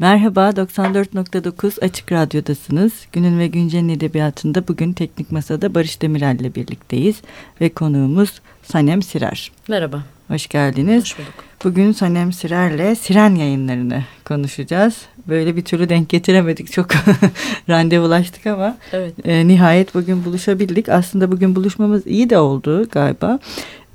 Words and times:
Merhaba, 0.00 0.48
94.9 0.50 1.84
Açık 1.84 2.12
Radyo'dasınız. 2.12 2.92
Günün 3.12 3.38
ve 3.38 3.46
Güncel'in 3.46 3.88
edebiyatında 3.88 4.68
bugün 4.68 4.92
Teknik 4.92 5.32
Masa'da 5.32 5.74
Barış 5.74 6.02
Demirel 6.02 6.40
ile 6.40 6.54
birlikteyiz. 6.54 7.16
Ve 7.60 7.68
konuğumuz 7.68 8.40
Sanem 8.62 9.02
Sirer. 9.02 9.52
Merhaba. 9.68 10.02
Hoş 10.28 10.46
geldiniz. 10.46 11.02
Hoş 11.02 11.18
bulduk. 11.18 11.34
Bugün 11.64 11.92
Sanem 11.92 12.32
Sirer'le 12.32 12.94
Siren 12.94 13.34
yayınlarını 13.34 14.04
konuşacağız. 14.24 15.02
Böyle 15.28 15.56
bir 15.56 15.64
türlü 15.64 15.88
denk 15.88 16.08
getiremedik. 16.08 16.72
Çok 16.72 16.88
randevulaştık 17.68 18.46
ama 18.46 18.76
evet. 18.92 19.14
e, 19.24 19.48
nihayet 19.48 19.94
bugün 19.94 20.24
buluşabildik. 20.24 20.88
Aslında 20.88 21.32
bugün 21.32 21.56
buluşmamız 21.56 22.06
iyi 22.06 22.30
de 22.30 22.38
oldu 22.38 22.88
galiba. 22.92 23.38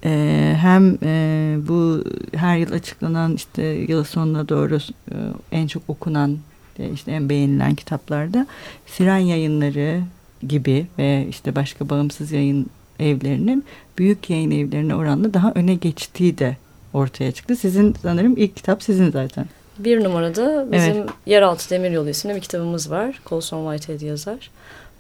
E, 0.06 0.56
hem 0.60 0.98
e, 1.04 1.56
bu 1.68 2.04
her 2.36 2.58
yıl 2.58 2.72
açıklanan 2.72 3.36
işte 3.36 3.64
yıl 3.64 4.04
sonuna 4.04 4.50
doğru 4.50 4.78
e, 5.12 5.16
en 5.52 5.68
çok 5.68 5.84
okunan 5.88 6.38
e, 6.80 6.90
işte 6.90 7.12
en 7.12 7.30
beğenilen 7.30 7.76
kitaplarda 7.76 8.48
Siren 8.86 9.18
yayınları 9.18 10.02
gibi 10.48 10.88
ve 10.98 11.28
işte 11.30 11.56
başka 11.56 11.90
bağımsız 11.90 12.32
yayın 12.32 12.68
evlerinin 13.00 13.64
büyük 13.98 14.30
yayın 14.30 14.52
evlerine 14.52 14.96
oranla 14.96 15.34
daha 15.34 15.52
öne 15.56 15.76
geçtiği 15.76 16.38
de 16.38 16.58
ortaya 16.94 17.32
çıktı. 17.32 17.56
Sizin 17.56 17.96
sanırım 18.02 18.38
ilk 18.38 18.56
kitap 18.56 18.84
sizin 18.84 19.12
zaten. 19.12 19.46
Bir 19.80 20.04
numarada 20.04 20.68
bizim 20.72 20.96
evet. 20.98 21.10
Yeraltı 21.26 21.70
Demiryolu 21.70 22.10
isimli 22.10 22.36
bir 22.36 22.42
kitabımız 22.42 22.92
var. 22.92 23.22
Colson 23.26 23.72
Whitehead 23.72 24.02
yazar. 24.02 24.52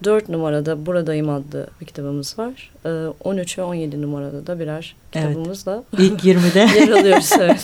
Dört 0.03 0.29
numarada 0.29 0.85
Buradayım 0.85 1.29
adlı 1.29 1.67
bir 1.81 1.85
kitabımız 1.85 2.39
var. 2.39 2.71
Ee, 2.85 2.89
13 3.23 3.57
ve 3.57 3.63
17 3.63 4.01
numarada 4.01 4.47
da 4.47 4.59
birer 4.59 4.95
kitabımızla 5.11 5.83
evet. 5.93 6.11
ilk 6.11 6.25
20'de 6.25 6.59
yer 6.79 6.89
alıyoruz. 6.89 7.29
Evet. 7.39 7.63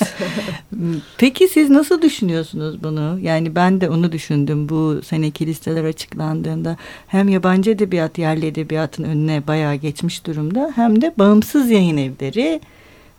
Peki 1.18 1.48
siz 1.48 1.70
nasıl 1.70 2.02
düşünüyorsunuz 2.02 2.84
bunu? 2.84 3.20
Yani 3.22 3.56
ben 3.56 3.82
de 3.82 3.90
onu 3.90 4.12
düşündüm 4.12 4.70
bu 4.70 5.02
seneki 5.04 5.46
listeler 5.46 5.84
açıklandığında. 5.84 6.78
Hem 7.08 7.30
yabancı 7.30 7.72
edebiyat, 7.72 8.18
yerli 8.18 8.46
edebiyatın 8.46 9.04
önüne 9.04 9.48
bayağı 9.48 9.76
geçmiş 9.76 10.26
durumda. 10.26 10.72
Hem 10.76 11.02
de 11.02 11.14
bağımsız 11.18 11.70
yayın 11.70 11.98
evleri 11.98 12.62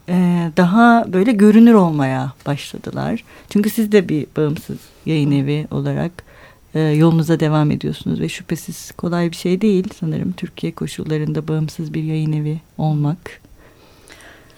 e, 0.08 0.50
daha 0.56 1.04
böyle 1.12 1.32
görünür 1.32 1.74
olmaya 1.74 2.32
başladılar. 2.46 3.24
Çünkü 3.50 3.70
siz 3.70 3.92
de 3.92 4.08
bir 4.08 4.26
bağımsız 4.36 4.78
yayın 5.06 5.30
evi 5.30 5.66
olarak 5.70 6.29
e, 6.74 6.80
yolunuza 6.80 7.40
devam 7.40 7.70
ediyorsunuz 7.70 8.20
ve 8.20 8.28
şüphesiz 8.28 8.92
kolay 8.92 9.30
bir 9.30 9.36
şey 9.36 9.60
değil 9.60 9.88
sanırım 10.00 10.32
Türkiye 10.32 10.74
koşullarında 10.74 11.48
bağımsız 11.48 11.94
bir 11.94 12.02
yayın 12.02 12.32
evi 12.32 12.60
olmak. 12.78 13.40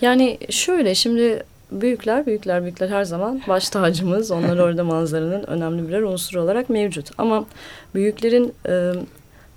Yani 0.01 0.39
şöyle 0.51 0.95
şimdi 0.95 1.43
büyükler, 1.73 2.27
büyükler, 2.27 2.63
büyükler 2.63 2.89
her 2.89 3.05
zaman 3.05 3.43
baş 3.49 3.69
tacımız. 3.69 4.31
Onlar 4.31 4.59
orada 4.67 4.85
manzaranın 4.85 5.43
önemli 5.43 5.89
birer 5.89 6.03
unsuru 6.03 6.43
olarak 6.43 6.71
mevcut. 6.71 7.11
Ama 7.19 7.45
büyüklerin 7.95 8.55
e, 8.69 8.93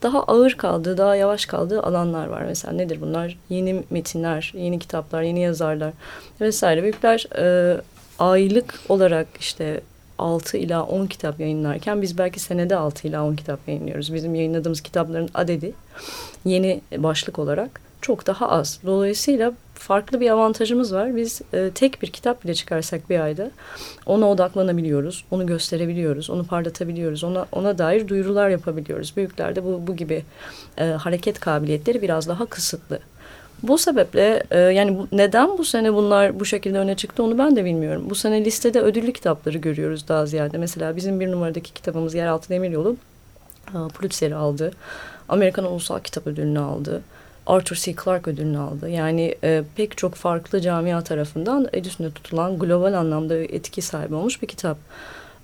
daha 0.01 0.23
ağır 0.23 0.53
kaldığı, 0.53 0.97
daha 0.97 1.15
yavaş 1.15 1.45
kaldığı 1.45 1.83
alanlar 1.83 2.27
var. 2.27 2.43
Mesela 2.47 2.73
nedir 2.73 3.01
bunlar? 3.01 3.37
Yeni 3.49 3.83
metinler, 3.89 4.53
yeni 4.55 4.79
kitaplar, 4.79 5.21
yeni 5.21 5.39
yazarlar 5.39 5.93
vesaire. 6.41 6.83
Büyükler 6.83 7.27
e, 7.37 7.77
aylık 8.19 8.79
olarak 8.89 9.27
işte 9.39 9.81
6 10.17 10.57
ila 10.57 10.83
10 10.83 11.07
kitap 11.07 11.39
yayınlarken 11.39 12.01
biz 12.01 12.17
belki 12.17 12.39
senede 12.39 12.75
6 12.75 13.07
ila 13.07 13.25
10 13.25 13.35
kitap 13.35 13.59
yayınlıyoruz. 13.67 14.13
Bizim 14.13 14.35
yayınladığımız 14.35 14.81
kitapların 14.81 15.29
adedi 15.33 15.73
yeni 16.45 16.81
başlık 16.97 17.39
olarak 17.39 17.81
çok 18.01 18.27
daha 18.27 18.49
az. 18.49 18.79
Dolayısıyla 18.85 19.53
farklı 19.73 20.19
bir 20.19 20.29
avantajımız 20.29 20.93
var. 20.93 21.15
Biz 21.15 21.41
e, 21.53 21.71
tek 21.75 22.01
bir 22.01 22.07
kitap 22.07 22.43
bile 22.43 22.53
çıkarsak 22.53 23.09
bir 23.09 23.19
ayda 23.19 23.51
ona 24.05 24.29
odaklanabiliyoruz, 24.29 25.25
onu 25.31 25.45
gösterebiliyoruz, 25.45 26.29
onu 26.29 26.45
parlatabiliyoruz, 26.45 27.23
ona 27.23 27.45
ona 27.51 27.77
dair 27.77 28.07
duyurular 28.07 28.49
yapabiliyoruz. 28.49 29.13
Büyüklerde 29.17 29.63
bu 29.63 29.87
bu 29.87 29.95
gibi 29.95 30.23
e, 30.77 30.85
hareket 30.85 31.39
kabiliyetleri 31.39 32.01
biraz 32.01 32.27
daha 32.27 32.45
kısıtlı. 32.45 32.99
Bu 33.67 33.77
sebeple 33.77 34.43
e, 34.51 34.59
yani 34.59 34.97
bu, 34.97 35.07
neden 35.11 35.57
bu 35.57 35.65
sene 35.65 35.93
bunlar 35.93 36.39
bu 36.39 36.45
şekilde 36.45 36.79
öne 36.79 36.95
çıktı 36.95 37.23
onu 37.23 37.37
ben 37.37 37.55
de 37.55 37.65
bilmiyorum. 37.65 38.05
Bu 38.09 38.15
sene 38.15 38.45
listede 38.45 38.81
ödüllü 38.81 39.13
kitapları 39.13 39.57
görüyoruz 39.57 40.07
daha 40.07 40.25
ziyade. 40.25 40.57
Mesela 40.57 40.95
bizim 40.95 41.19
bir 41.19 41.31
numaradaki 41.31 41.73
kitabımız 41.73 42.13
Yeraltı 42.13 42.49
Demiryolu 42.49 42.95
e, 43.69 43.77
Pulitzer'i 43.93 44.35
aldı. 44.35 44.71
Amerikan 45.29 45.71
Ulusal 45.71 45.99
Kitap 45.99 46.27
Ödülünü 46.27 46.59
aldı. 46.59 47.01
Arthur 47.47 47.75
C. 47.75 47.95
Clarke 48.03 48.31
ödülünü 48.31 48.57
aldı. 48.57 48.89
Yani 48.89 49.35
e, 49.43 49.63
pek 49.75 49.97
çok 49.97 50.15
farklı 50.15 50.61
camia 50.61 51.01
tarafından 51.01 51.67
el 51.73 51.85
üstünde 51.85 52.11
tutulan 52.11 52.59
global 52.59 52.93
anlamda 52.93 53.35
etki 53.35 53.81
sahibi 53.81 54.15
olmuş 54.15 54.41
bir 54.41 54.47
kitap. 54.47 54.77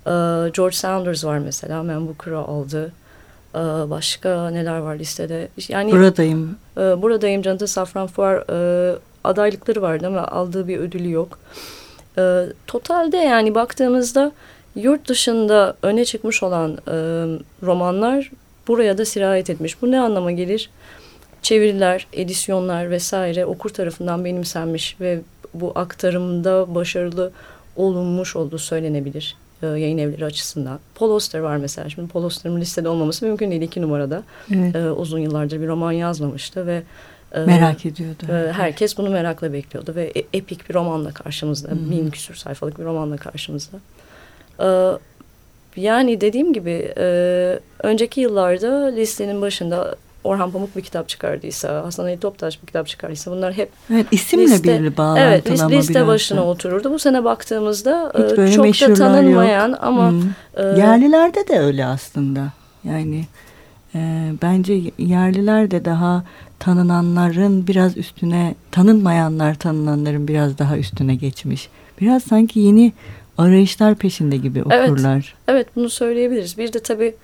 E, 0.06 0.10
George 0.54 0.76
Saunders 0.76 1.24
var 1.24 1.38
mesela. 1.38 1.82
Man 1.82 2.08
Booker'ı 2.08 2.38
aldı. 2.38 2.92
E, 3.54 3.58
başka 3.90 4.50
neler 4.50 4.78
var 4.78 4.96
listede? 4.96 5.48
Yani 5.68 5.92
buradayım. 5.92 6.56
E, 6.76 6.80
buradayım. 6.80 7.44
Jonathan 7.44 7.66
Safran 7.66 8.06
Foer 8.06 8.36
e, 8.36 8.96
adaylıkları 9.24 9.82
vardı 9.82 10.06
ama 10.06 10.26
aldığı 10.26 10.68
bir 10.68 10.78
ödülü 10.78 11.10
yok. 11.10 11.38
E, 12.18 12.46
totalde 12.66 13.16
yani 13.16 13.54
baktığımızda 13.54 14.32
yurt 14.76 15.08
dışında 15.08 15.76
öne 15.82 16.04
çıkmış 16.04 16.42
olan 16.42 16.78
romanlar 17.62 18.30
buraya 18.68 18.98
da 18.98 19.04
sirayet 19.04 19.50
etmiş. 19.50 19.82
Bu 19.82 19.90
ne 19.90 20.00
anlama 20.00 20.32
gelir? 20.32 20.70
çeviriler, 21.42 22.06
edisyonlar 22.12 22.90
vesaire 22.90 23.46
okur 23.46 23.70
tarafından 23.70 24.24
benimsenmiş 24.24 24.96
ve 25.00 25.20
bu 25.54 25.72
aktarımda 25.74 26.74
başarılı 26.74 27.32
olunmuş 27.76 28.36
olduğu 28.36 28.58
söylenebilir 28.58 29.36
e, 29.62 29.66
yayın 29.66 29.98
evleri 29.98 30.24
açısından. 30.24 30.80
Paul 30.94 31.10
Auster 31.10 31.40
var 31.40 31.56
mesela. 31.56 31.88
Şimdi 31.88 32.08
Paul 32.08 32.24
Auster'ın 32.24 32.60
listede 32.60 32.88
olmaması 32.88 33.26
mümkün 33.26 33.50
değil 33.50 33.62
iki 33.62 33.82
numarada. 33.82 34.22
Evet. 34.54 34.76
E, 34.76 34.90
uzun 34.90 35.18
yıllardır 35.18 35.60
bir 35.60 35.68
roman 35.68 35.92
yazmamıştı 35.92 36.66
ve 36.66 36.82
e, 37.32 37.40
merak 37.40 37.86
ediyordu. 37.86 38.22
E, 38.32 38.52
herkes 38.52 38.98
bunu 38.98 39.10
merakla 39.10 39.52
bekliyordu 39.52 39.94
ve 39.94 40.12
e, 40.14 40.24
epik 40.32 40.68
bir 40.68 40.74
romanla 40.74 41.12
karşımızda. 41.12 41.70
Hmm. 41.70 41.90
Bin 41.90 42.10
küsur 42.10 42.34
sayfalık 42.34 42.78
bir 42.78 42.84
romanla 42.84 43.16
karşımızda. 43.16 43.78
Yani 45.76 46.20
dediğim 46.20 46.52
gibi 46.52 46.92
önceki 47.82 48.20
yıllarda 48.20 48.86
listenin 48.86 49.42
başında 49.42 49.96
Orhan 50.24 50.50
Pamuk 50.50 50.76
bir 50.76 50.82
kitap 50.82 51.08
çıkardıysa, 51.08 51.84
Hasan 51.84 52.04
Ali 52.04 52.20
Toptaş 52.20 52.62
bir 52.62 52.66
kitap 52.66 52.86
çıkardıysa 52.86 53.30
bunlar 53.30 53.52
hep 53.52 53.70
evet, 53.90 54.06
isimle 54.10 54.44
liste, 54.44 54.82
bir 54.82 54.96
bağlantılama 54.96 55.28
Evet 55.28 55.50
liste, 55.50 55.70
liste 55.70 56.06
başına 56.06 56.44
otururdu. 56.44 56.92
Bu 56.92 56.98
sene 56.98 57.24
baktığımızda 57.24 58.12
Hiç 58.66 58.78
çok 58.78 58.90
da 58.90 58.94
tanınmayan 58.94 59.68
yok. 59.68 59.78
ama... 59.82 60.10
Hmm. 60.10 60.22
E, 60.56 60.62
Yerlilerde 60.62 61.48
de 61.48 61.58
öyle 61.58 61.86
aslında. 61.86 62.52
Yani 62.84 63.24
e, 63.94 64.32
bence 64.42 64.80
yerliler 64.98 65.70
de 65.70 65.84
daha 65.84 66.24
tanınanların 66.58 67.66
biraz 67.66 67.96
üstüne, 67.96 68.54
tanınmayanlar 68.70 69.54
tanınanların 69.54 70.28
biraz 70.28 70.58
daha 70.58 70.78
üstüne 70.78 71.14
geçmiş. 71.14 71.68
Biraz 72.00 72.22
sanki 72.22 72.60
yeni 72.60 72.92
arayışlar 73.38 73.94
peşinde 73.94 74.36
gibi 74.36 74.62
okurlar. 74.62 75.14
Evet, 75.14 75.34
evet 75.48 75.66
bunu 75.76 75.90
söyleyebiliriz. 75.90 76.58
Bir 76.58 76.72
de 76.72 76.80
tabii 76.80 77.14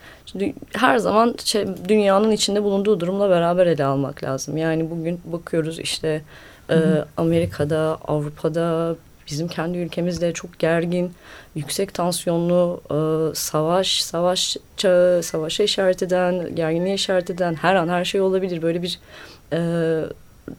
her 0.72 0.98
zaman 0.98 1.34
şey, 1.44 1.66
dünyanın 1.88 2.30
içinde 2.30 2.62
bulunduğu 2.62 3.00
durumla 3.00 3.30
beraber 3.30 3.66
ele 3.66 3.84
almak 3.84 4.24
lazım. 4.24 4.56
Yani 4.56 4.90
bugün 4.90 5.20
bakıyoruz 5.24 5.78
işte 5.78 6.22
e, 6.70 6.76
Amerika'da, 7.16 7.98
Avrupa'da, 8.08 8.96
bizim 9.26 9.48
kendi 9.48 9.78
ülkemizde 9.78 10.32
çok 10.32 10.58
gergin, 10.58 11.12
yüksek 11.54 11.94
tansiyonlu 11.94 12.80
e, 12.90 12.98
savaş, 13.34 14.02
savaş 14.02 14.56
çağı, 14.76 15.22
savaşa 15.22 15.64
işaret 15.64 16.02
eden, 16.02 16.54
gerginliğe 16.54 16.94
işaret 16.94 17.30
eden 17.30 17.54
her 17.54 17.74
an 17.74 17.88
her 17.88 18.04
şey 18.04 18.20
olabilir. 18.20 18.62
Böyle 18.62 18.82
bir 18.82 18.98
e, 19.52 19.60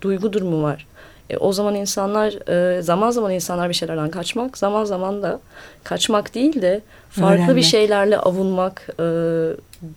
duygu 0.02 0.34
durumu 0.34 0.64
var. 0.64 0.88
E, 1.30 1.38
o 1.38 1.54
zaman 1.54 1.76
insanlar 1.76 2.50
e, 2.78 2.82
zaman 2.82 3.12
zaman 3.12 3.32
insanlar 3.32 3.70
bir 3.70 3.74
şeylerden 3.74 4.10
kaçmak, 4.10 4.58
zaman 4.58 4.86
zaman 4.86 5.24
da 5.24 5.40
kaçmak 5.84 6.36
değil 6.36 6.62
de 6.62 6.82
farklı 7.10 7.36
Öğrenmek. 7.36 7.56
bir 7.56 7.62
şeylerle 7.62 8.18
avunmak, 8.18 8.90
e, 9.00 9.04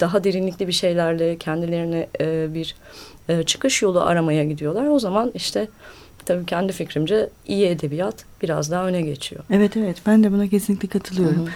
daha 0.00 0.24
derinlikli 0.24 0.66
bir 0.66 0.72
şeylerle 0.72 1.38
kendilerine 1.38 2.06
e, 2.20 2.54
bir 2.54 2.74
e, 3.28 3.42
çıkış 3.42 3.82
yolu 3.82 4.00
aramaya 4.00 4.44
gidiyorlar. 4.44 4.86
O 4.86 4.98
zaman 4.98 5.30
işte 5.34 5.68
tabii 6.26 6.46
kendi 6.46 6.72
fikrimce 6.72 7.28
iyi 7.46 7.66
edebiyat 7.66 8.24
biraz 8.42 8.70
daha 8.70 8.86
öne 8.86 9.02
geçiyor. 9.02 9.44
Evet 9.50 9.76
evet 9.76 9.96
ben 10.06 10.24
de 10.24 10.32
buna 10.32 10.48
kesinlikle 10.48 10.88
katılıyorum. 10.88 11.38
Hı 11.38 11.42
hı. 11.42 11.50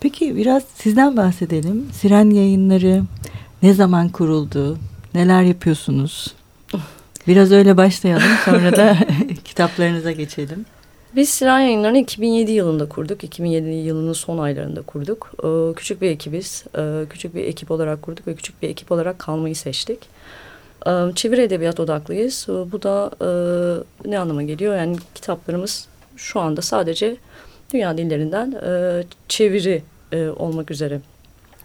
Peki 0.00 0.36
biraz 0.36 0.62
sizden 0.74 1.16
bahsedelim. 1.16 1.86
Siren 1.92 2.30
yayınları 2.30 3.02
ne 3.62 3.74
zaman 3.74 4.08
kuruldu? 4.08 4.78
Neler 5.14 5.42
yapıyorsunuz? 5.42 6.34
Biraz 7.26 7.52
öyle 7.52 7.76
başlayalım 7.76 8.22
sonra 8.44 8.76
da 8.76 8.96
kitaplarınıza 9.44 10.12
geçelim. 10.12 10.66
Biz 11.16 11.28
Siren 11.28 11.58
Yayınları'nı 11.58 11.98
2007 11.98 12.52
yılında 12.52 12.88
kurduk. 12.88 13.24
2007 13.24 13.68
yılının 13.68 14.12
son 14.12 14.38
aylarında 14.38 14.82
kurduk. 14.82 15.30
Ee, 15.44 15.74
küçük 15.74 16.02
bir 16.02 16.10
ekibiz. 16.10 16.64
Ee, 16.78 17.04
küçük 17.10 17.34
bir 17.34 17.44
ekip 17.44 17.70
olarak 17.70 18.02
kurduk 18.02 18.26
ve 18.26 18.34
küçük 18.34 18.62
bir 18.62 18.68
ekip 18.68 18.92
olarak 18.92 19.18
kalmayı 19.18 19.56
seçtik. 19.56 19.98
Ee, 20.86 20.90
çeviri 21.14 21.40
edebiyat 21.40 21.80
odaklıyız. 21.80 22.46
Bu 22.48 22.82
da 22.82 23.10
e, 23.20 23.28
ne 24.10 24.18
anlama 24.18 24.42
geliyor? 24.42 24.76
Yani 24.76 24.96
kitaplarımız 25.14 25.88
şu 26.16 26.40
anda 26.40 26.62
sadece 26.62 27.16
dünya 27.72 27.98
dillerinden 27.98 28.52
e, 28.52 29.04
çeviri 29.28 29.82
e, 30.12 30.28
olmak 30.28 30.70
üzere 30.70 31.00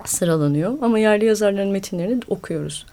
sıralanıyor. 0.05 0.73
Ama 0.81 0.99
yerli 0.99 1.25
yazarların 1.25 1.71
metinlerini 1.71 2.19
okuyoruz. 2.27 2.85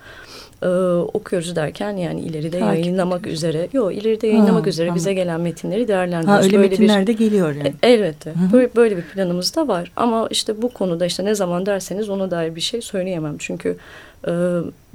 Ee, 0.63 0.69
okuyoruz 1.15 1.57
derken 1.57 1.97
yani 1.97 2.21
ileride 2.21 2.59
Takip 2.59 2.85
yayınlamak 2.85 3.21
ediyoruz. 3.21 3.39
üzere, 3.39 3.69
yok 3.73 3.95
ileride 3.95 4.27
yayınlamak 4.27 4.65
ha, 4.65 4.69
üzere 4.69 4.87
tamam. 4.87 4.97
bize 4.97 5.15
gelen 5.15 5.41
metinleri 5.41 5.89
değerlendiriyoruz. 5.89 6.43
Ha, 6.43 6.47
öyle 6.47 6.57
böyle 6.57 6.69
metinler 6.69 7.03
bir, 7.03 7.07
de 7.07 7.13
geliyor 7.13 7.55
yani. 7.55 7.75
E, 7.83 7.89
elbette. 7.89 8.31
Hı 8.31 8.35
-hı. 8.35 8.53
Böyle, 8.53 8.71
böyle 8.77 8.97
bir 8.97 9.03
planımız 9.03 9.57
da 9.57 9.69
var. 9.69 9.93
Ama 9.97 10.29
işte 10.31 10.63
bu 10.63 10.69
konuda 10.73 11.07
işte 11.07 11.25
ne 11.25 11.35
zaman 11.35 11.67
derseniz 11.67 12.09
ona 12.09 12.31
dair 12.31 12.55
bir 12.55 12.61
şey 12.61 12.81
söyleyemem. 12.83 13.37
Çünkü 13.39 13.77
e, 14.29 14.31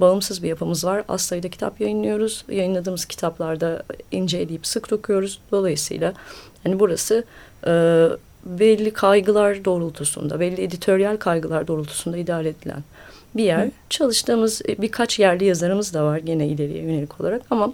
bağımsız 0.00 0.42
bir 0.42 0.48
yapımız 0.48 0.84
var. 0.84 1.04
Az 1.08 1.20
sayıda 1.20 1.48
kitap 1.48 1.80
yayınlıyoruz. 1.80 2.44
Yayınladığımız 2.50 3.04
kitaplarda 3.04 3.82
inceleyip 4.12 4.66
sık 4.66 4.90
dokuyoruz. 4.90 5.38
Dolayısıyla 5.52 6.12
hani 6.64 6.80
burası 6.80 7.24
e, 7.66 7.72
belli 8.44 8.90
kaygılar 8.90 9.64
doğrultusunda, 9.64 10.40
belli 10.40 10.62
editoryal 10.62 11.16
kaygılar 11.16 11.68
doğrultusunda 11.68 12.16
idare 12.16 12.48
edilen 12.48 12.82
bir 13.36 13.44
yer. 13.44 13.66
Hı. 13.66 13.70
Çalıştığımız 13.90 14.62
e, 14.68 14.82
birkaç 14.82 15.18
yerli 15.18 15.44
yazarımız 15.44 15.94
da 15.94 16.04
var 16.04 16.18
gene 16.18 16.46
ileriye 16.46 16.82
yönelik 16.82 17.20
olarak 17.20 17.42
ama 17.50 17.72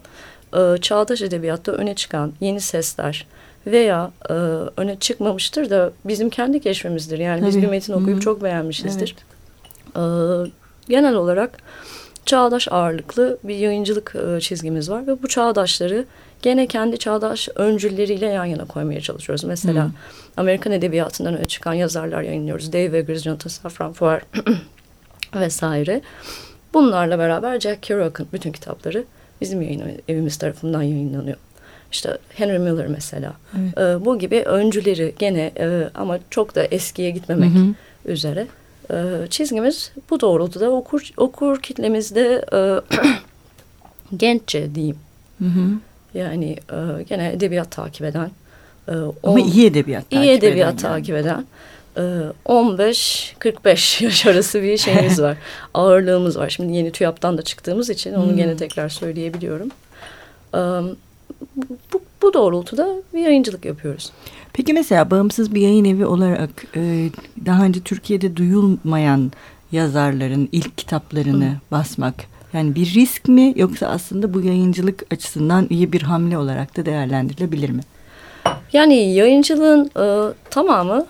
e, 0.56 0.78
çağdaş 0.80 1.22
edebiyatta 1.22 1.72
öne 1.72 1.94
çıkan 1.94 2.32
yeni 2.40 2.60
sesler 2.60 3.26
veya 3.66 4.10
e, 4.30 4.32
öne 4.76 4.96
çıkmamıştır 4.98 5.70
da 5.70 5.92
bizim 6.04 6.30
kendi 6.30 6.60
keşfimizdir. 6.60 7.18
Yani 7.18 7.40
Tabii. 7.40 7.48
biz 7.48 7.62
bir 7.62 7.68
metin 7.68 7.92
okuyup 7.92 8.16
Hı. 8.16 8.20
çok 8.20 8.42
beğenmişizdir. 8.42 9.16
Evet. 9.96 10.48
E, 10.48 10.52
genel 10.88 11.14
olarak 11.14 11.58
çağdaş 12.26 12.68
ağırlıklı 12.70 13.38
bir 13.44 13.54
yayıncılık 13.54 14.14
e, 14.16 14.40
çizgimiz 14.40 14.90
var 14.90 15.06
ve 15.06 15.22
bu 15.22 15.28
çağdaşları 15.28 16.04
gene 16.42 16.66
kendi 16.66 16.98
çağdaş 16.98 17.48
öncülleriyle 17.54 18.26
yan 18.26 18.44
yana 18.44 18.64
koymaya 18.64 19.00
çalışıyoruz. 19.00 19.44
Mesela 19.44 19.84
hmm. 19.84 19.92
Amerikan 20.36 20.72
edebiyatından 20.72 21.36
öne 21.36 21.44
çıkan 21.44 21.74
yazarlar 21.74 22.22
yayınlıyoruz. 22.22 22.72
Dave 22.72 22.98
Eggers, 22.98 23.22
Jonathan 23.22 23.48
Safran 23.48 23.92
Foer 23.92 24.22
vesaire. 25.34 26.00
Bunlarla 26.74 27.18
beraber 27.18 27.60
Jack 27.60 27.82
Kerouac'ın 27.82 28.28
bütün 28.32 28.52
kitapları 28.52 29.04
bizim 29.40 29.62
yayın 29.62 29.82
evimiz 30.08 30.36
tarafından 30.36 30.82
yayınlanıyor. 30.82 31.36
İşte 31.92 32.18
Henry 32.28 32.58
Miller 32.58 32.86
mesela. 32.86 33.32
Evet. 33.58 33.78
E, 33.78 34.04
bu 34.04 34.18
gibi 34.18 34.42
öncüleri 34.42 35.14
gene 35.18 35.52
e, 35.58 35.90
ama 35.94 36.18
çok 36.30 36.54
da 36.54 36.64
eskiye 36.64 37.10
gitmemek 37.10 37.54
hı 37.54 37.58
hı. 37.58 37.74
üzere 38.12 38.46
e, 38.90 38.96
çizgimiz 39.30 39.92
bu 40.10 40.20
doğrultuda 40.20 40.70
okur 40.70 41.10
okur 41.16 41.62
kitlemizde 41.62 42.44
e, 42.52 42.60
genççe 44.16 44.74
diyeyim. 44.74 44.98
Hı 45.38 45.44
hı. 45.44 45.70
Yani 46.14 46.56
e, 46.72 47.02
gene 47.02 47.32
edebiyat 47.32 47.70
takip 47.70 48.06
eden. 48.06 48.30
E, 48.88 48.92
on, 48.92 49.14
Ama 49.22 49.40
iyi 49.40 49.66
edebiyat 49.66 50.10
takip 50.10 50.24
iyi 50.24 50.32
edebiyat 50.32 50.74
eden 50.74 50.90
takip 50.90 51.08
yani. 51.08 51.20
eden. 51.20 51.46
15-45 52.46 54.04
yaş 54.04 54.26
arası 54.26 54.62
bir 54.62 54.76
şeyimiz 54.76 55.22
var. 55.22 55.36
Ağırlığımız 55.74 56.38
var. 56.38 56.48
Şimdi 56.48 56.76
yeni 56.76 56.92
TÜYAP'tan 56.92 57.38
da 57.38 57.42
çıktığımız 57.42 57.90
için 57.90 58.14
onu 58.14 58.30
hmm. 58.30 58.36
gene 58.36 58.56
tekrar 58.56 58.88
söyleyebiliyorum. 58.88 59.68
Bu, 61.92 62.02
bu 62.22 62.34
doğrultuda 62.34 62.88
bir 63.14 63.18
yayıncılık 63.18 63.64
yapıyoruz. 63.64 64.12
Peki 64.52 64.72
mesela 64.72 65.10
bağımsız 65.10 65.54
bir 65.54 65.60
yayın 65.60 65.84
evi 65.84 66.06
olarak 66.06 66.50
e, 66.76 67.10
daha 67.46 67.64
önce 67.64 67.80
Türkiye'de 67.80 68.36
duyulmayan 68.36 69.32
yazarların 69.72 70.48
ilk 70.52 70.78
kitaplarını 70.78 71.46
Hı. 71.50 71.56
basmak 71.70 72.14
yani 72.52 72.74
bir 72.74 72.94
risk 72.94 73.28
mi 73.28 73.52
yoksa 73.56 73.86
aslında 73.86 74.34
bu 74.34 74.40
yayıncılık 74.40 75.04
açısından 75.12 75.66
iyi 75.70 75.92
bir 75.92 76.02
hamle 76.02 76.38
olarak 76.38 76.76
da 76.76 76.86
değerlendirilebilir 76.86 77.70
mi? 77.70 77.80
Yani 78.72 79.14
yayıncılığın 79.14 79.90
e, 80.00 80.32
tamamı 80.50 81.06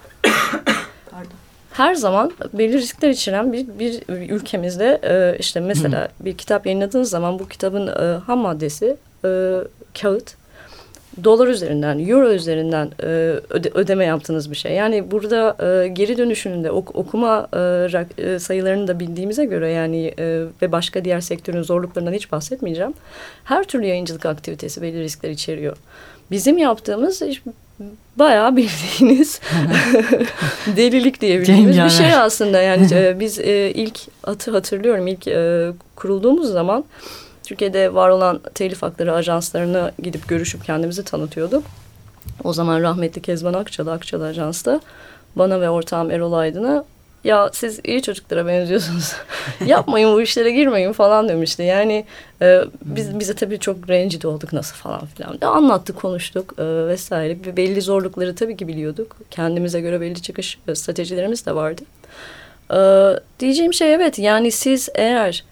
her 1.78 1.94
zaman 1.94 2.32
belli 2.52 2.72
riskler 2.72 3.08
içeren 3.08 3.52
bir, 3.52 3.66
bir 3.78 4.02
ülkemizde 4.08 5.00
e, 5.02 5.38
işte 5.38 5.60
mesela 5.60 6.04
Hı. 6.04 6.24
bir 6.24 6.36
kitap 6.36 6.66
yayınladığınız 6.66 7.10
zaman 7.10 7.38
bu 7.38 7.48
kitabın 7.48 7.86
e, 7.86 8.18
ham 8.18 8.38
maddesi 8.38 8.96
e, 9.24 9.58
kağıt 10.00 10.34
dolar 11.24 11.48
üzerinden, 11.48 11.98
euro 11.98 12.30
üzerinden 12.30 12.90
e, 13.02 13.06
öde, 13.50 13.70
ödeme 13.74 14.04
yaptığınız 14.04 14.50
bir 14.50 14.56
şey. 14.56 14.72
Yani 14.72 15.10
burada 15.10 15.56
e, 15.66 15.88
geri 15.88 16.18
dönüşünün 16.18 16.64
de 16.64 16.70
ok, 16.70 16.96
okuma 16.96 17.48
e, 17.52 18.22
e, 18.22 18.38
sayılarını 18.38 18.88
da 18.88 19.00
bildiğimize 19.00 19.44
göre 19.44 19.70
yani 19.70 20.14
e, 20.18 20.44
ve 20.62 20.72
başka 20.72 21.04
diğer 21.04 21.20
sektörün 21.20 21.62
zorluklarından 21.62 22.12
hiç 22.12 22.32
bahsetmeyeceğim. 22.32 22.94
Her 23.44 23.64
türlü 23.64 23.86
yayıncılık 23.86 24.26
aktivitesi 24.26 24.82
belli 24.82 25.00
riskler 25.00 25.30
içeriyor. 25.30 25.76
Bizim 26.30 26.58
yaptığımız 26.58 27.22
bayağı 28.16 28.56
bildiğiniz 28.56 29.40
delilik 30.76 31.20
diyebildiğimiz 31.20 31.76
bir 31.76 31.90
şey 31.90 32.14
aslında. 32.14 32.60
Yani 32.60 32.88
e, 32.92 33.20
biz 33.20 33.38
e, 33.38 33.70
ilk 33.70 33.98
atı 34.24 34.50
hatırlıyorum 34.50 35.06
ilk 35.06 35.28
e, 35.28 35.70
kurulduğumuz 35.96 36.52
zaman 36.52 36.84
Türkiye'de 37.42 37.94
var 37.94 38.08
olan 38.08 38.40
telif 38.54 38.82
hakları 38.82 39.14
ajanslarına 39.14 39.92
gidip 40.02 40.28
görüşüp 40.28 40.64
kendimizi 40.64 41.04
tanıtıyorduk. 41.04 41.64
O 42.44 42.52
zaman 42.52 42.82
rahmetli 42.82 43.22
Kezban 43.22 43.54
Akçalı, 43.54 43.92
Akçalı 43.92 44.26
Ajans'ta 44.26 44.80
bana 45.36 45.60
ve 45.60 45.70
ortağım 45.70 46.10
Erol 46.10 46.32
Aydın'a 46.32 46.84
ya 47.24 47.50
siz 47.52 47.80
iyi 47.84 48.02
çocuklara 48.02 48.46
benziyorsunuz. 48.46 49.12
Yapmayın 49.66 50.12
bu 50.12 50.22
işlere 50.22 50.50
girmeyin 50.50 50.92
falan 50.92 51.28
demişti. 51.28 51.62
Yani 51.62 52.04
e, 52.42 52.60
biz 52.84 53.18
bize 53.18 53.34
tabii 53.34 53.58
çok 53.58 53.88
rencide 53.90 54.28
olduk 54.28 54.52
nasıl 54.52 54.76
falan 54.76 55.06
filan. 55.06 55.40
De 55.40 55.46
anlattık, 55.46 55.96
konuştuk 55.96 56.54
e, 56.58 56.86
vesaire. 56.86 57.56
Belli 57.56 57.82
zorlukları 57.82 58.34
tabii 58.34 58.56
ki 58.56 58.68
biliyorduk. 58.68 59.16
Kendimize 59.30 59.80
göre 59.80 60.00
belli 60.00 60.22
çıkış 60.22 60.58
e, 60.68 60.74
stratejilerimiz 60.74 61.46
de 61.46 61.54
vardı. 61.54 61.82
E, 62.72 62.78
diyeceğim 63.40 63.74
şey 63.74 63.94
evet 63.94 64.18
yani 64.18 64.50
siz 64.50 64.88
eğer 64.94 65.44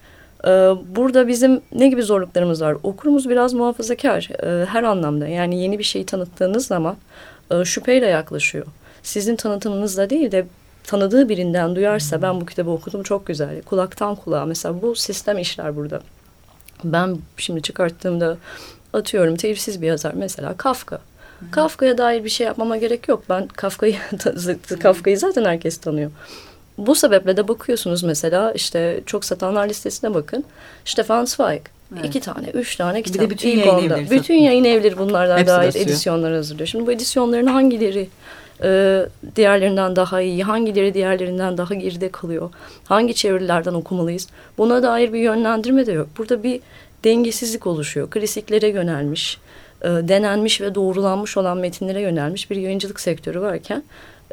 ee, 0.45 0.49
burada 0.95 1.27
bizim 1.27 1.61
ne 1.71 1.87
gibi 1.87 2.03
zorluklarımız 2.03 2.61
var? 2.61 2.77
Okurumuz 2.83 3.29
biraz 3.29 3.53
muhafazakar 3.53 4.29
e, 4.43 4.65
her 4.65 4.83
anlamda. 4.83 5.27
Yani 5.27 5.61
yeni 5.61 5.79
bir 5.79 5.83
şeyi 5.83 6.05
tanıttığınız 6.05 6.67
zaman 6.67 6.97
e, 7.51 7.65
şüpheyle 7.65 8.05
yaklaşıyor. 8.05 8.65
Sizin 9.03 9.35
tanıtımınızla 9.35 10.09
değil 10.09 10.31
de 10.31 10.45
tanıdığı 10.87 11.29
birinden 11.29 11.75
duyarsa 11.75 12.21
ben 12.21 12.41
bu 12.41 12.45
kitabı 12.45 12.69
okudum 12.69 13.03
çok 13.03 13.27
güzel. 13.27 13.61
Kulaktan 13.61 14.15
kulağa 14.15 14.45
mesela 14.45 14.81
bu 14.81 14.95
sistem 14.95 15.37
işler 15.37 15.75
burada. 15.75 16.01
Ben 16.83 17.17
şimdi 17.37 17.61
çıkarttığımda 17.61 18.37
atıyorum 18.93 19.35
telifsiz 19.35 19.81
bir 19.81 19.87
yazar 19.87 20.13
mesela 20.13 20.57
Kafka. 20.57 20.99
Kafka'ya 21.51 21.97
dair 21.97 22.23
bir 22.23 22.29
şey 22.29 22.47
yapmama 22.47 22.77
gerek 22.77 23.07
yok. 23.07 23.23
Ben 23.29 23.47
Kafka'yı 23.47 23.95
Kafka'yı 24.79 25.17
zaten 25.17 25.45
herkes 25.45 25.77
tanıyor. 25.77 26.11
Bu 26.77 26.95
sebeple 26.95 27.37
de 27.37 27.47
bakıyorsunuz 27.47 28.03
mesela 28.03 28.51
işte 28.51 29.01
çok 29.05 29.25
satanlar 29.25 29.69
listesine 29.69 30.13
bakın. 30.13 30.43
Stefan 30.85 31.25
Zweig. 31.25 31.61
Evet. 31.93 32.05
İki 32.05 32.19
tane, 32.19 32.47
üç 32.49 32.75
tane 32.75 33.01
kitap. 33.01 33.21
Bir 33.21 33.25
de 33.25 33.29
bütün 33.29 33.49
yayın 33.49 33.69
onda. 33.69 33.97
evleri. 33.97 34.11
Bütün 34.11 34.35
yayın 34.35 34.63
evleri 34.63 34.97
bunlardan 34.97 35.37
Hepsi 35.37 35.47
dair 35.47 35.75
edisyonlar 35.75 36.33
hazırlıyor. 36.33 36.67
Şimdi 36.67 36.87
bu 36.87 36.91
edisyonların 36.91 37.47
hangileri 37.47 38.09
e, 38.63 39.01
diğerlerinden 39.35 39.95
daha 39.95 40.21
iyi, 40.21 40.43
hangileri 40.43 40.93
diğerlerinden 40.93 41.57
daha 41.57 41.73
geride 41.73 42.09
kalıyor? 42.09 42.49
Hangi 42.85 43.15
çevirilerden 43.15 43.73
okumalıyız? 43.73 44.27
Buna 44.57 44.83
dair 44.83 45.13
bir 45.13 45.19
yönlendirme 45.19 45.85
de 45.85 45.91
yok. 45.91 46.07
Burada 46.17 46.43
bir 46.43 46.61
dengesizlik 47.03 47.67
oluşuyor. 47.67 48.09
Klasiklere 48.09 48.67
yönelmiş, 48.67 49.37
e, 49.81 49.87
denenmiş 49.87 50.61
ve 50.61 50.75
doğrulanmış 50.75 51.37
olan 51.37 51.57
metinlere 51.57 52.01
yönelmiş 52.01 52.51
bir 52.51 52.55
yayıncılık 52.55 52.99
sektörü 52.99 53.41
varken 53.41 53.83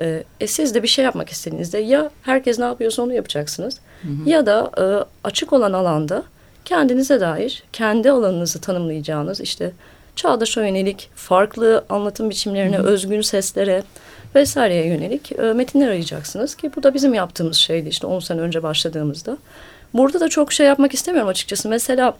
e, 0.00 0.24
e, 0.40 0.46
siz 0.46 0.74
de 0.74 0.82
bir 0.82 0.88
şey 0.88 1.04
yapmak 1.04 1.28
istediğinizde 1.28 1.78
ya 1.78 2.10
herkes 2.22 2.58
ne 2.58 2.64
yapıyorsa 2.64 3.02
onu 3.02 3.14
yapacaksınız 3.14 3.80
hı 4.02 4.08
hı. 4.08 4.30
ya 4.30 4.46
da 4.46 4.70
e, 4.78 4.84
açık 5.24 5.52
olan 5.52 5.72
alanda 5.72 6.22
kendinize 6.64 7.20
dair 7.20 7.62
kendi 7.72 8.10
alanınızı 8.10 8.60
tanımlayacağınız 8.60 9.40
işte 9.40 9.72
çağdaşa 10.16 10.66
yönelik 10.66 11.11
farklı 11.14 11.85
anlatım 11.88 12.30
biçimlerine, 12.30 12.76
hı 12.76 12.83
özgün 12.83 13.21
seslere 13.21 13.83
vesaireye 14.35 14.87
yönelik 14.87 15.33
e, 15.33 15.42
metinler 15.42 15.88
arayacaksınız 15.88 16.54
ki 16.54 16.71
bu 16.76 16.83
da 16.83 16.94
bizim 16.94 17.14
yaptığımız 17.14 17.56
şeydi 17.56 17.88
işte 17.88 18.06
10 18.06 18.21
sene 18.21 18.40
önce 18.40 18.62
başladığımızda. 18.62 19.37
Burada 19.94 20.21
da 20.21 20.28
çok 20.28 20.52
şey 20.52 20.66
yapmak 20.66 20.94
istemiyorum 20.94 21.28
açıkçası. 21.28 21.68
Mesela 21.68 22.16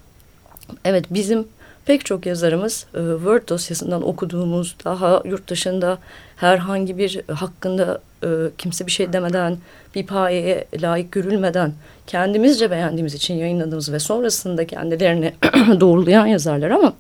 evet 0.85 1.05
bizim 1.11 1.49
pek 1.87 2.05
çok 2.05 2.27
yazarımız 2.27 2.87
e, 2.95 2.99
Word 3.17 3.49
dosyasından 3.49 4.09
okuduğumuz 4.09 4.77
daha 4.85 5.23
yurt 5.25 5.49
dışında 5.49 5.99
herhangi 6.37 6.99
bir 6.99 7.21
hakkında 7.33 8.01
e, 8.23 8.29
kimse 8.59 8.87
bir 8.87 8.93
şey 8.93 9.13
demeden 9.13 9.59
bir 9.95 10.07
payeye 10.07 10.65
layık 10.81 11.13
görülmeden 11.13 11.73
kendimizce 12.07 12.71
beğendiğimiz 12.71 13.15
için 13.15 13.35
yayınladığımız 13.35 13.93
ve 13.93 13.99
sonrasında 13.99 14.67
kendilerini 14.67 15.33
doğrulayan 15.81 16.27
yazarlar 16.27 16.71
ama 16.71 16.93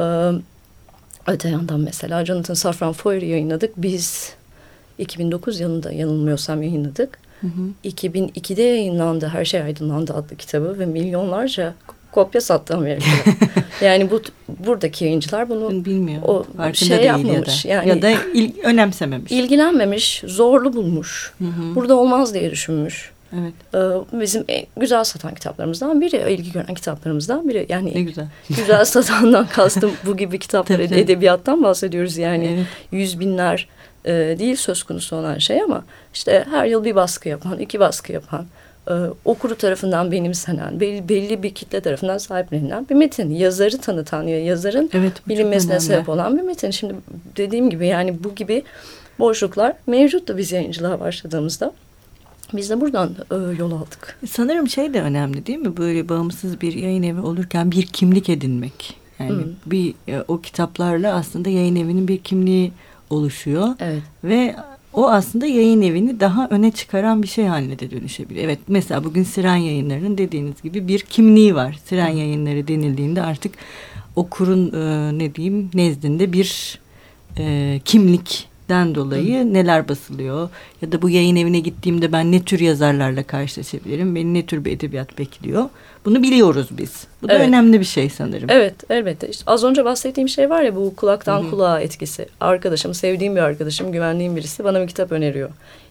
e, 0.00 0.04
öte 1.26 1.48
yandan 1.48 1.80
mesela 1.80 2.24
Jonathan 2.24 2.54
Safran 2.54 2.92
Foer'ı 2.92 3.24
yayınladık. 3.24 3.72
Biz 3.76 4.32
2009 4.98 5.60
yılında 5.60 5.92
yanılmıyorsam 5.92 6.62
yayınladık. 6.62 7.18
Hı 7.40 7.46
hı. 7.46 7.88
2002'de 7.88 8.62
yayınlandı 8.62 9.28
Her 9.28 9.44
Şey 9.44 9.62
Aydınlandı 9.62 10.14
adlı 10.14 10.36
kitabı 10.36 10.78
ve 10.78 10.86
milyonlarca 10.86 11.74
kopya 12.12 12.40
sattı 12.40 12.74
Amerika'da. 12.74 13.36
yani 13.84 14.10
bu 14.10 14.22
buradaki 14.48 15.04
yayıncılar 15.04 15.48
bunu, 15.48 15.70
bunu 15.70 15.84
bilmiyor. 15.84 16.22
O 16.22 16.46
Farkında 16.56 16.74
şey 16.74 17.04
yapmamış. 17.04 17.64
Ya 17.64 17.70
da, 17.70 17.84
yani, 17.84 17.88
ya 17.88 18.02
da 18.02 18.10
il, 18.34 18.52
önemsememiş. 18.62 19.32
İlgilenmemiş, 19.32 20.22
zorlu 20.26 20.72
bulmuş. 20.72 21.32
Hı 21.38 21.44
hı. 21.44 21.74
Burada 21.74 21.96
olmaz 21.96 22.34
diye 22.34 22.50
düşünmüş. 22.50 23.12
Evet. 23.32 23.52
Ee, 23.74 24.20
bizim 24.20 24.44
en 24.48 24.66
güzel 24.76 25.04
satan 25.04 25.34
kitaplarımızdan 25.34 26.00
biri, 26.00 26.32
ilgi 26.32 26.52
gören 26.52 26.74
kitaplarımızdan 26.74 27.48
biri. 27.48 27.66
Yani 27.68 27.94
ne 27.94 28.02
güzel. 28.02 28.26
Güzel 28.48 28.84
satandan 28.84 29.46
kastım 29.46 29.92
bu 30.06 30.16
gibi 30.16 30.38
kitaplar, 30.38 30.78
edebiyattan 30.78 31.62
bahsediyoruz 31.62 32.16
yani. 32.16 32.46
Evet. 32.46 32.66
Yüz 32.92 33.20
binler 33.20 33.68
e, 34.04 34.12
değil 34.38 34.56
söz 34.56 34.82
konusu 34.82 35.16
olan 35.16 35.38
şey 35.38 35.62
ama 35.62 35.84
işte 36.14 36.44
her 36.50 36.66
yıl 36.66 36.84
bir 36.84 36.94
baskı 36.94 37.28
yapan, 37.28 37.58
iki 37.58 37.80
baskı 37.80 38.12
yapan, 38.12 38.46
e, 38.90 38.94
okuru 39.24 39.54
tarafından 39.54 40.12
benimsenen, 40.12 40.80
belli, 40.80 41.08
belli 41.08 41.42
bir 41.42 41.54
kitle 41.54 41.80
tarafından 41.80 42.18
sahiplenilen 42.18 42.86
bir 42.90 42.94
metin. 42.94 43.30
Yazarı 43.30 43.78
tanıtan, 43.78 44.22
yazarın 44.22 44.90
evet, 44.94 45.12
bilinmesine 45.28 45.80
sebep 45.80 46.08
olan 46.08 46.38
bir 46.38 46.42
metin. 46.42 46.70
Şimdi 46.70 46.94
dediğim 47.36 47.70
gibi 47.70 47.86
yani 47.86 48.24
bu 48.24 48.34
gibi 48.34 48.62
boşluklar 49.18 49.72
mevcuttu 49.86 50.38
biz 50.38 50.52
yayıncılığa 50.52 51.00
başladığımızda. 51.00 51.72
Biz 52.52 52.70
de 52.70 52.80
buradan 52.80 53.14
e, 53.30 53.34
yol 53.58 53.72
aldık. 53.72 54.18
Sanırım 54.28 54.68
şey 54.68 54.94
de 54.94 55.02
önemli 55.02 55.46
değil 55.46 55.58
mi? 55.58 55.76
Böyle 55.76 56.08
bağımsız 56.08 56.60
bir 56.60 56.72
yayın 56.72 57.02
evi 57.02 57.20
olurken 57.20 57.70
bir 57.70 57.86
kimlik 57.86 58.28
edinmek. 58.28 58.96
Yani 59.18 59.30
hmm. 59.30 59.52
bir 59.66 59.94
e, 60.08 60.24
o 60.28 60.40
kitaplarla 60.40 61.14
aslında 61.14 61.48
yayın 61.48 61.76
evinin 61.76 62.08
bir 62.08 62.18
kimliği 62.18 62.72
oluşuyor. 63.10 63.68
Evet. 63.80 64.02
Ve 64.24 64.56
o 64.92 65.08
aslında 65.08 65.46
yayın 65.46 65.82
evini 65.82 66.20
daha 66.20 66.48
öne 66.48 66.70
çıkaran 66.70 67.22
bir 67.22 67.28
şey 67.28 67.46
haline 67.46 67.78
de 67.78 67.90
dönüşebilir. 67.90 68.44
Evet 68.44 68.58
mesela 68.68 69.04
bugün 69.04 69.22
Siren 69.22 69.56
Yayınları'nın 69.56 70.18
dediğiniz 70.18 70.62
gibi 70.62 70.88
bir 70.88 71.00
kimliği 71.00 71.54
var. 71.54 71.78
Siren 71.84 72.08
Yayınları 72.08 72.68
denildiğinde 72.68 73.22
artık 73.22 73.54
okurun 74.16 74.72
e, 74.72 75.18
ne 75.18 75.34
diyeyim 75.34 75.70
nezdinde 75.74 76.32
bir 76.32 76.80
e, 77.38 77.80
kimlik 77.84 78.48
den 78.68 78.94
dolayı 78.94 79.40
Hı. 79.40 79.54
neler 79.54 79.88
basılıyor 79.88 80.48
ya 80.82 80.92
da 80.92 81.02
bu 81.02 81.10
yayın 81.10 81.36
evine 81.36 81.60
gittiğimde 81.60 82.12
ben 82.12 82.32
ne 82.32 82.42
tür 82.42 82.60
yazarlarla 82.60 83.22
karşılaşabilirim 83.22 84.14
beni 84.14 84.34
ne 84.34 84.46
tür 84.46 84.64
bir 84.64 84.72
edebiyat 84.72 85.18
bekliyor 85.18 85.68
bunu 86.04 86.22
biliyoruz 86.22 86.68
biz 86.70 87.06
bu 87.22 87.28
da 87.28 87.34
evet. 87.34 87.48
önemli 87.48 87.80
bir 87.80 87.84
şey 87.84 88.10
sanırım 88.10 88.50
evet 88.50 88.74
elbette 88.90 89.28
işte 89.28 89.44
az 89.46 89.64
önce 89.64 89.84
bahsettiğim 89.84 90.28
şey 90.28 90.50
var 90.50 90.62
ya 90.62 90.76
bu 90.76 90.96
kulaktan 90.96 91.42
Hı. 91.42 91.50
kulağa 91.50 91.80
etkisi 91.80 92.28
arkadaşım 92.40 92.94
sevdiğim 92.94 93.36
bir 93.36 93.40
arkadaşım 93.40 93.92
güvendiğim 93.92 94.36
birisi 94.36 94.64
bana 94.64 94.82
bir 94.82 94.86
kitap 94.86 95.12
öneriyor 95.12 95.50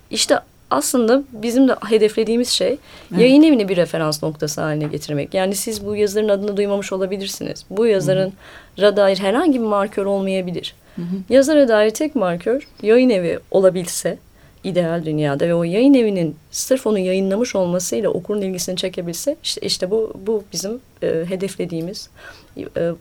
işte 0.10 0.40
aslında 0.72 1.24
bizim 1.32 1.68
de 1.68 1.76
hedeflediğimiz 1.90 2.50
şey 2.50 2.68
evet. 2.68 3.22
yayın 3.22 3.44
evini 3.44 3.70
bir 3.70 3.78
referans 3.78 4.24
noktası 4.24 4.62
haline 4.62 4.88
getirmek. 4.88 5.34
Yani 5.34 5.56
siz 5.56 5.86
bu 5.86 5.96
yazarın 5.96 6.30
adını 6.30 6.58
duymamış 6.58 6.94
olabilirsiniz. 6.94 7.66
Bu 7.70 7.86
yazarın 7.86 8.34
Hı. 8.78 8.96
dair 8.96 9.18
herhangi 9.18 9.60
bir 9.60 9.66
markör 9.66 10.06
olmayabilir. 10.06 10.76
Hı 10.96 11.02
hı. 11.02 11.16
Yazara 11.30 11.68
dair 11.68 11.90
tek 11.90 12.16
markör 12.16 12.68
yayın 12.82 13.10
evi 13.10 13.40
olabilse 13.52 14.18
ideal 14.64 15.06
dünyada 15.06 15.48
ve 15.48 15.56
o 15.56 15.64
yayın 15.64 15.94
evinin 15.94 16.36
sırf 16.52 16.88
onu 16.88 17.00
yayınlamış 17.00 17.56
olmasıyla 17.56 18.10
okurun 18.10 18.42
ilgisini 18.42 18.78
çekebilse 18.78 19.36
işte 19.44 19.62
işte 19.62 19.92
bu 19.92 20.14
bu 20.28 20.44
bizim 20.54 20.80
e, 21.04 21.26
hedeflediğimiz 21.28 22.10
e, 22.58 22.92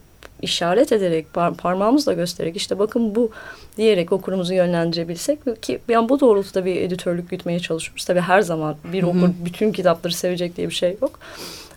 işaret 0.42 0.92
ederek 0.92 1.32
par 1.32 1.54
parmağımızla 1.54 2.12
göstererek 2.12 2.56
işte 2.56 2.78
bakın 2.78 3.14
bu 3.14 3.30
diyerek 3.76 4.12
okurumuzu 4.12 4.54
yönlendirebilsek 4.54 5.62
ki 5.62 5.78
yani 5.88 6.08
bu 6.08 6.20
doğrultuda 6.20 6.64
bir 6.64 6.76
editörlük 6.76 7.30
gütmeye 7.30 7.60
çalışıyoruz. 7.60 8.04
Tabii 8.04 8.20
her 8.20 8.40
zaman 8.40 8.76
bir 8.92 9.02
okur 9.02 9.28
bütün 9.44 9.72
kitapları 9.72 10.14
sevecek 10.14 10.56
diye 10.56 10.68
bir 10.68 10.74
şey 10.74 10.96
yok. 11.02 11.18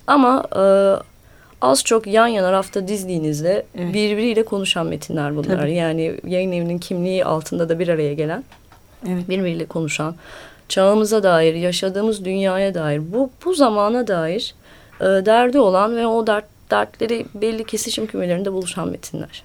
Ama 0.07 0.43
e, 0.55 0.61
az 1.61 1.83
çok 1.83 2.07
yan 2.07 2.27
yana 2.27 2.51
rafta 2.51 2.87
dizdiğinizde 2.87 3.65
evet. 3.75 3.93
birbiriyle 3.93 4.45
konuşan 4.45 4.87
metinler 4.87 5.35
bunlar. 5.35 5.57
Tabii. 5.57 5.73
Yani 5.73 6.19
yayın 6.27 6.51
evinin 6.51 6.77
kimliği 6.77 7.25
altında 7.25 7.69
da 7.69 7.79
bir 7.79 7.87
araya 7.87 8.13
gelen, 8.13 8.43
evet. 9.07 9.29
birbiriyle 9.29 9.65
konuşan, 9.65 10.15
çağımıza 10.69 11.23
dair, 11.23 11.53
yaşadığımız 11.53 12.25
dünyaya 12.25 12.73
dair, 12.73 13.13
bu 13.13 13.29
bu 13.45 13.53
zamana 13.53 14.07
dair 14.07 14.55
e, 15.01 15.05
derdi 15.05 15.59
olan 15.59 15.95
ve 15.95 16.07
o 16.07 16.27
dert 16.27 16.45
dertleri 16.71 17.25
belli 17.35 17.63
kesişim 17.63 18.07
kümelerinde 18.07 18.53
buluşan 18.53 18.89
metinler. 18.89 19.43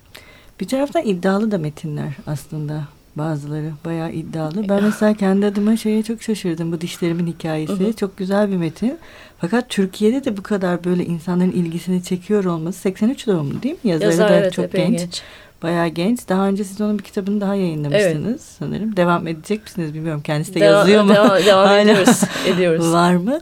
Bir 0.61 0.69
taraftan 0.69 1.03
iddialı 1.07 1.51
da 1.51 1.59
metinler 1.59 2.13
aslında 2.27 2.83
bazıları 3.17 3.73
bayağı 3.85 4.13
iddialı. 4.13 4.69
Ben 4.69 4.85
mesela 4.85 5.15
kendi 5.15 5.47
adıma 5.47 5.77
şeye 5.77 6.03
çok 6.03 6.23
şaşırdım. 6.23 6.73
Bu 6.73 6.81
dişlerimin 6.81 7.27
hikayesi. 7.27 7.73
Hı 7.73 7.89
hı. 7.89 7.93
Çok 7.93 8.17
güzel 8.17 8.51
bir 8.51 8.57
metin. 8.57 8.99
Fakat 9.39 9.69
Türkiye'de 9.69 10.25
de 10.25 10.37
bu 10.37 10.43
kadar 10.43 10.85
böyle 10.85 11.05
insanların 11.05 11.53
ilgisini 11.53 12.03
çekiyor 12.03 12.45
olması 12.45 12.81
83 12.81 13.27
doğumlu 13.27 13.63
değil 13.63 13.75
mi? 13.75 13.91
Yazarı 13.91 14.11
Yazar, 14.11 14.29
da 14.29 14.37
evet, 14.37 14.53
çok 14.53 14.73
genç. 14.73 14.99
genç. 14.99 15.23
Bayağı 15.63 15.89
genç. 15.89 16.29
Daha 16.29 16.49
önce 16.49 16.65
siz 16.65 16.81
onun 16.81 16.99
bir 16.99 17.05
kitabını 17.05 17.41
daha 17.41 17.55
yayınlamıştınız 17.55 18.31
evet. 18.31 18.41
sanırım. 18.41 18.97
Devam 18.97 19.27
edecek 19.27 19.63
misiniz 19.63 19.95
bilmiyorum. 19.95 20.23
Kendisi 20.25 20.55
de 20.55 20.61
devam, 20.61 20.79
yazıyor 20.79 21.05
mu? 21.05 21.15
Devam, 21.15 21.39
devam 21.47 21.79
ediyoruz. 21.79 22.21
ediyoruz. 22.47 22.93
Var 22.93 23.15
mı? 23.15 23.41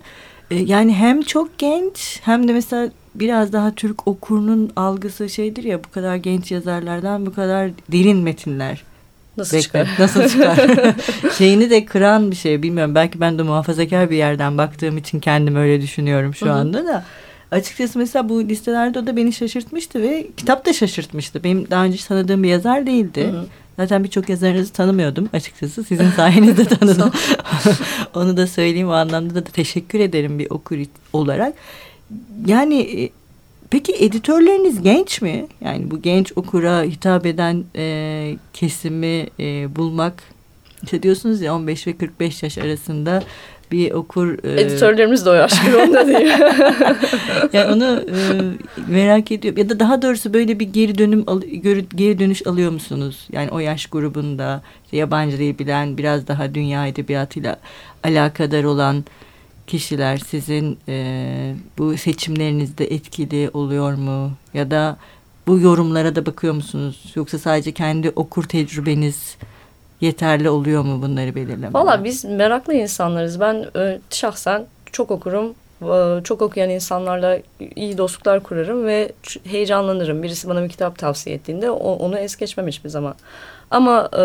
Ee, 0.50 0.54
yani 0.54 0.94
hem 0.94 1.22
çok 1.22 1.58
genç 1.58 2.20
hem 2.22 2.48
de 2.48 2.52
mesela 2.52 2.90
biraz 3.14 3.52
daha 3.52 3.74
Türk 3.74 4.08
okurunun 4.08 4.72
algısı 4.76 5.28
şeydir 5.28 5.64
ya 5.64 5.84
bu 5.84 5.90
kadar 5.90 6.16
genç 6.16 6.52
yazarlardan 6.52 7.26
bu 7.26 7.34
kadar 7.34 7.70
derin 7.92 8.18
metinler 8.18 8.82
Nasıl 9.40 9.56
Bekle, 9.56 9.62
çıkar? 9.62 9.88
Nasıl 9.98 10.28
çıkar? 10.28 10.60
Şeyini 11.38 11.70
de 11.70 11.84
kıran 11.84 12.30
bir 12.30 12.36
şey 12.36 12.62
bilmiyorum. 12.62 12.94
Belki 12.94 13.20
ben 13.20 13.38
de 13.38 13.42
muhafazakar 13.42 14.10
bir 14.10 14.16
yerden 14.16 14.58
baktığım 14.58 14.98
için 14.98 15.20
kendim 15.20 15.56
öyle 15.56 15.82
düşünüyorum 15.82 16.34
şu 16.34 16.46
Hı 16.46 16.50
-hı. 16.50 16.52
anda 16.52 16.86
da. 16.86 17.04
Açıkçası 17.50 17.98
mesela 17.98 18.28
bu 18.28 18.48
listelerde 18.48 18.98
o 18.98 19.06
da 19.06 19.16
beni 19.16 19.32
şaşırtmıştı 19.32 20.02
ve 20.02 20.26
kitap 20.36 20.66
da 20.66 20.72
şaşırtmıştı. 20.72 21.44
Benim 21.44 21.70
daha 21.70 21.84
önce 21.84 22.04
tanıdığım 22.04 22.42
bir 22.42 22.48
yazar 22.48 22.86
değildi. 22.86 23.24
Hı 23.24 23.36
-hı. 23.36 23.44
Zaten 23.76 24.04
birçok 24.04 24.28
yazarınızı 24.28 24.72
tanımıyordum 24.72 25.28
açıkçası. 25.32 25.84
Sizin 25.84 26.10
sayenizde 26.10 26.64
tanıdım. 26.64 27.12
Onu 28.14 28.36
da 28.36 28.46
söyleyeyim 28.46 28.88
o 28.88 28.92
anlamda 28.92 29.34
da 29.34 29.40
teşekkür 29.44 30.00
ederim 30.00 30.38
bir 30.38 30.50
okur 30.50 30.78
olarak. 31.12 31.54
Yani 32.46 32.80
e, 32.80 33.10
Peki 33.70 33.92
editörleriniz 33.92 34.82
genç 34.82 35.22
mi? 35.22 35.46
Yani 35.60 35.90
bu 35.90 36.02
genç 36.02 36.32
okura 36.36 36.82
hitap 36.82 37.26
eden 37.26 37.64
e, 37.76 38.36
kesimi 38.52 39.26
e, 39.40 39.76
bulmak 39.76 40.22
işte 40.82 41.02
diyorsunuz 41.02 41.40
ya 41.40 41.54
15 41.54 41.86
ve 41.86 41.96
45 41.96 42.42
yaş 42.42 42.58
arasında 42.58 43.22
bir 43.72 43.90
okur... 43.92 44.44
E, 44.44 44.60
Editörlerimiz 44.60 45.26
de 45.26 45.30
o 45.30 45.32
yaş 45.32 45.52
onda 45.88 46.06
değil. 46.06 46.32
yani 47.52 47.72
onu 47.74 48.04
e, 48.10 48.16
merak 48.88 49.32
ediyorum. 49.32 49.58
Ya 49.62 49.68
da 49.68 49.80
daha 49.80 50.02
doğrusu 50.02 50.34
böyle 50.34 50.60
bir 50.60 50.66
geri 50.66 50.98
dönüm 50.98 51.24
geri 51.94 52.18
dönüş 52.18 52.46
alıyor 52.46 52.72
musunuz? 52.72 53.28
Yani 53.32 53.50
o 53.50 53.58
yaş 53.58 53.86
grubunda 53.86 54.62
işte 54.84 54.96
yabancı 54.96 55.38
dil 55.38 55.58
bilen 55.58 55.98
biraz 55.98 56.28
daha 56.28 56.54
dünya 56.54 56.86
edebiyatıyla 56.86 57.56
alakadar 58.04 58.64
olan 58.64 59.04
kişiler 59.70 60.16
sizin 60.16 60.78
e, 60.88 61.54
bu 61.78 61.96
seçimlerinizde 61.96 62.84
etkili 62.84 63.50
oluyor 63.52 63.94
mu? 63.94 64.30
Ya 64.54 64.70
da 64.70 64.96
bu 65.46 65.60
yorumlara 65.60 66.14
da 66.14 66.26
bakıyor 66.26 66.54
musunuz? 66.54 67.12
Yoksa 67.14 67.38
sadece 67.38 67.72
kendi 67.72 68.10
okur 68.10 68.44
tecrübeniz 68.44 69.36
yeterli 70.00 70.50
oluyor 70.50 70.84
mu 70.84 71.02
bunları 71.02 71.34
belirlemek? 71.34 71.74
Valla 71.74 72.04
biz 72.04 72.24
meraklı 72.24 72.74
insanlarız. 72.74 73.40
Ben 73.40 73.66
e, 73.76 73.98
şahsen 74.10 74.66
çok 74.92 75.10
okurum. 75.10 75.54
Çok 76.24 76.42
okuyan 76.42 76.70
insanlarla 76.70 77.38
iyi 77.76 77.98
dostluklar 77.98 78.42
kurarım 78.42 78.86
ve 78.86 79.12
heyecanlanırım. 79.44 80.22
Birisi 80.22 80.48
bana 80.48 80.64
bir 80.64 80.68
kitap 80.68 80.98
tavsiye 80.98 81.36
ettiğinde 81.36 81.70
onu 81.70 82.18
es 82.18 82.36
geçmem 82.36 82.66
hiçbir 82.66 82.88
zaman. 82.88 83.14
Ama 83.70 84.08
e, 84.18 84.22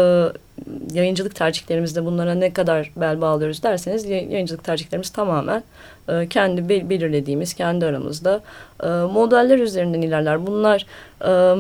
yayıncılık 0.94 1.36
tercihlerimizde 1.36 2.06
bunlara 2.06 2.34
ne 2.34 2.54
kadar 2.54 2.92
bel 2.96 3.22
bağlıyoruz 3.22 3.64
derseniz 3.64 4.06
yayıncılık 4.06 4.64
tercihlerimiz 4.64 5.10
tamamen 5.10 5.64
e, 6.10 6.28
kendi 6.28 6.70
belirlediğimiz 6.90 7.54
kendi 7.54 7.86
aramızda 7.86 8.42
e, 8.84 8.88
modeller 8.88 9.60
üzerinden 9.60 10.02
ilerler. 10.02 10.48
Bunlar 10.48 10.86
e, 11.26 11.56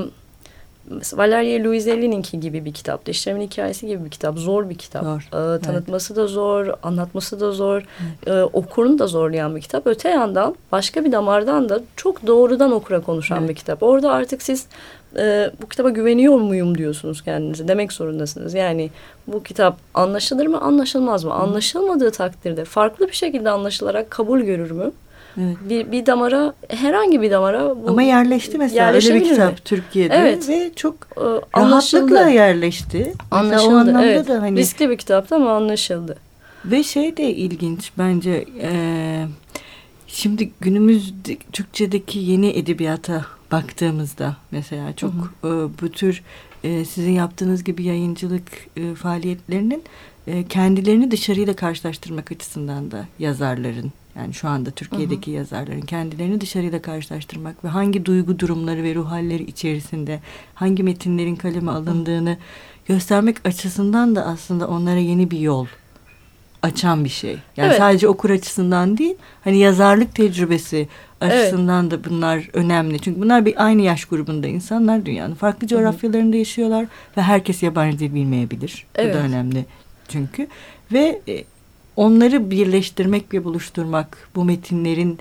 Valeria 1.13 1.63
Luiselli'ninki 1.63 2.39
gibi 2.39 2.65
bir 2.65 2.74
kitap. 2.74 3.08
Deşlerimin 3.08 3.48
hikayesi 3.48 3.88
gibi 3.88 4.06
bir 4.06 4.10
kitap. 4.10 4.38
Zor 4.38 4.70
bir 4.70 4.75
kitap. 4.75 5.04
Zor. 5.04 5.20
Ee, 5.27 5.62
tanıtması 5.62 6.13
evet. 6.13 6.24
da 6.24 6.27
zor, 6.27 6.68
anlatması 6.84 7.39
da 7.39 7.51
zor. 7.51 7.77
Evet. 7.77 8.27
Ee, 8.27 8.44
okurunu 8.44 9.00
da 9.00 9.08
zorlayan 9.08 9.56
bir 9.56 9.62
kitap. 9.62 9.88
Öte 9.88 10.10
yandan 10.10 10.56
başka 10.72 11.06
bir 11.06 11.12
damardan 11.12 11.70
da 11.70 11.80
çok 11.96 12.27
doğrudan 12.27 12.72
okura 12.72 13.01
konuşan 13.01 13.39
evet. 13.39 13.50
bir 13.50 13.56
kitap. 13.56 13.84
Orada 13.84 14.12
artık 14.12 14.42
siz 14.42 14.68
e, 15.18 15.51
bu 15.62 15.70
kitaba 15.70 15.89
güveniyor 15.89 16.39
muyum 16.39 16.77
diyorsunuz 16.77 17.24
kendinize. 17.24 17.68
Demek 17.68 17.94
zorundasınız. 17.94 18.54
Yani 18.54 18.89
bu 19.27 19.44
kitap 19.44 19.77
anlaşılır 19.94 20.48
mı, 20.48 20.62
anlaşılmaz 20.62 21.24
mı? 21.24 21.34
Anlaşılmadığı 21.34 22.12
takdirde 22.12 22.65
farklı 22.65 23.08
bir 23.08 23.13
şekilde 23.13 23.50
anlaşılarak 23.50 24.12
kabul 24.12 24.39
görür 24.39 24.72
mü? 24.72 24.92
Evet. 25.38 25.58
Bir, 25.70 25.92
bir 25.92 26.06
damara 26.06 26.54
herhangi 26.70 27.22
bir 27.22 27.32
damara 27.32 27.84
bu 27.84 27.89
Ama 27.89 28.01
yerleşti 28.01 28.58
mesela 28.58 28.94
öyle 28.94 29.15
bir 29.15 29.24
kitap? 29.24 29.65
Türkiye'de 29.65 30.15
evet. 30.15 30.50
ve 30.50 30.72
çok 30.75 30.96
e, 31.18 31.24
rahatlıkla 31.60 32.30
yerleşti. 32.30 33.13
Anlaşıldı. 33.32 33.74
o 33.74 33.77
anlamda 33.77 34.06
evet. 34.06 34.27
da 34.27 34.42
hani 34.42 34.58
riskli 34.58 34.89
bir 34.89 34.98
kitaptı 34.98 35.36
ama 35.36 35.51
anlaşıldı. 35.51 36.18
Ve 36.65 36.84
şey 36.84 37.18
de 37.18 37.34
ilginç 37.34 37.92
bence 37.98 38.46
e, 38.62 38.72
Şimdi 40.15 40.51
günümüz 40.62 41.13
Türkçedeki 41.51 42.20
yeni 42.20 42.48
edebiyata 42.48 43.25
baktığımızda 43.51 44.38
mesela 44.51 44.96
çok 44.96 45.13
hı 45.13 45.48
hı. 45.48 45.65
E, 45.65 45.82
bu 45.82 45.92
tür 45.92 46.24
e, 46.63 46.86
sizin 46.86 47.12
yaptığınız 47.12 47.63
gibi 47.63 47.84
yayıncılık 47.84 48.51
e, 48.77 48.96
faaliyetlerinin 48.96 49.84
e, 50.27 50.48
kendilerini 50.48 51.12
dışarıyla 51.12 51.56
karşılaştırmak 51.56 52.32
açısından 52.32 52.92
da 52.92 53.06
yazarların 53.20 53.92
yani 54.15 54.34
şu 54.34 54.48
anda 54.48 54.72
Türkiye'deki 54.72 55.31
hı 55.31 55.36
hı. 55.36 55.38
yazarların 55.38 55.81
kendilerini 55.81 56.41
dışarıyla 56.41 56.81
karşılaştırmak 56.81 57.63
ve 57.63 57.67
hangi 57.67 58.05
duygu 58.05 58.39
durumları 58.39 58.84
ve 58.84 58.95
ruh 58.95 59.12
halleri 59.12 59.43
içerisinde 59.43 60.19
hangi 60.53 60.84
metinlerin 60.84 61.36
kaleme 61.36 61.72
alındığını 61.72 62.38
göstermek 62.86 63.48
açısından 63.48 64.15
da 64.15 64.25
aslında 64.25 64.67
onlara 64.67 65.00
yeni 65.00 65.31
bir 65.31 65.39
yol 65.39 65.65
açan 66.62 67.03
bir 67.03 67.10
şey. 67.10 67.38
Yani 67.57 67.67
evet. 67.67 67.77
sadece 67.77 68.07
okur 68.07 68.29
açısından 68.29 68.98
değil, 68.98 69.15
hani 69.43 69.57
yazarlık 69.57 70.15
tecrübesi 70.15 70.88
açısından 71.22 71.84
evet. 71.84 71.91
da 71.91 72.10
bunlar 72.10 72.50
önemli. 72.53 73.00
Çünkü 73.00 73.22
bunlar 73.22 73.45
bir 73.45 73.65
aynı 73.65 73.81
yaş 73.81 74.05
grubunda 74.05 74.48
insanlar 74.48 75.05
dünyanın 75.05 75.36
farklı 75.36 75.67
coğrafyalarında 75.67 76.38
yaşıyorlar 76.38 76.86
ve 77.17 77.22
herkes 77.22 77.63
yabancı 77.63 78.00
dil 78.00 78.13
bilmeyebilir. 78.13 78.86
Evet. 78.95 79.15
Bu 79.15 79.17
da 79.17 79.24
önemli 79.24 79.65
çünkü. 80.07 80.48
Ve 80.91 81.22
e, 81.27 81.43
onları 81.95 82.51
birleştirmek 82.51 83.33
ve 83.33 83.43
buluşturmak, 83.43 84.29
bu 84.35 84.43
metinlerin 84.43 85.19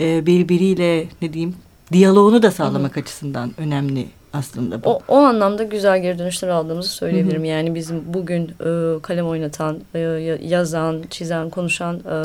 e, 0.00 0.26
birbiriyle 0.26 1.06
ne 1.22 1.32
diyeyim 1.32 1.54
diyaloğunu 1.92 2.42
da 2.42 2.50
sağlamak 2.50 2.96
Hı 2.96 3.00
-hı. 3.00 3.02
açısından 3.02 3.52
önemli 3.58 4.06
aslında 4.32 4.84
bu. 4.84 4.90
O, 4.90 5.00
o 5.08 5.16
anlamda 5.16 5.62
güzel 5.62 6.02
geri 6.02 6.18
dönüşler 6.18 6.48
aldığımızı 6.48 6.88
söyleyebilirim. 6.88 7.42
Hı 7.42 7.46
-hı. 7.46 7.50
Yani 7.50 7.74
bizim 7.74 8.02
bugün 8.06 8.44
e, 8.44 9.02
kalem 9.02 9.26
oynatan, 9.26 9.80
e, 9.94 9.98
yazan, 10.42 11.02
çizen, 11.10 11.50
konuşan 11.50 11.96
e, 11.96 12.16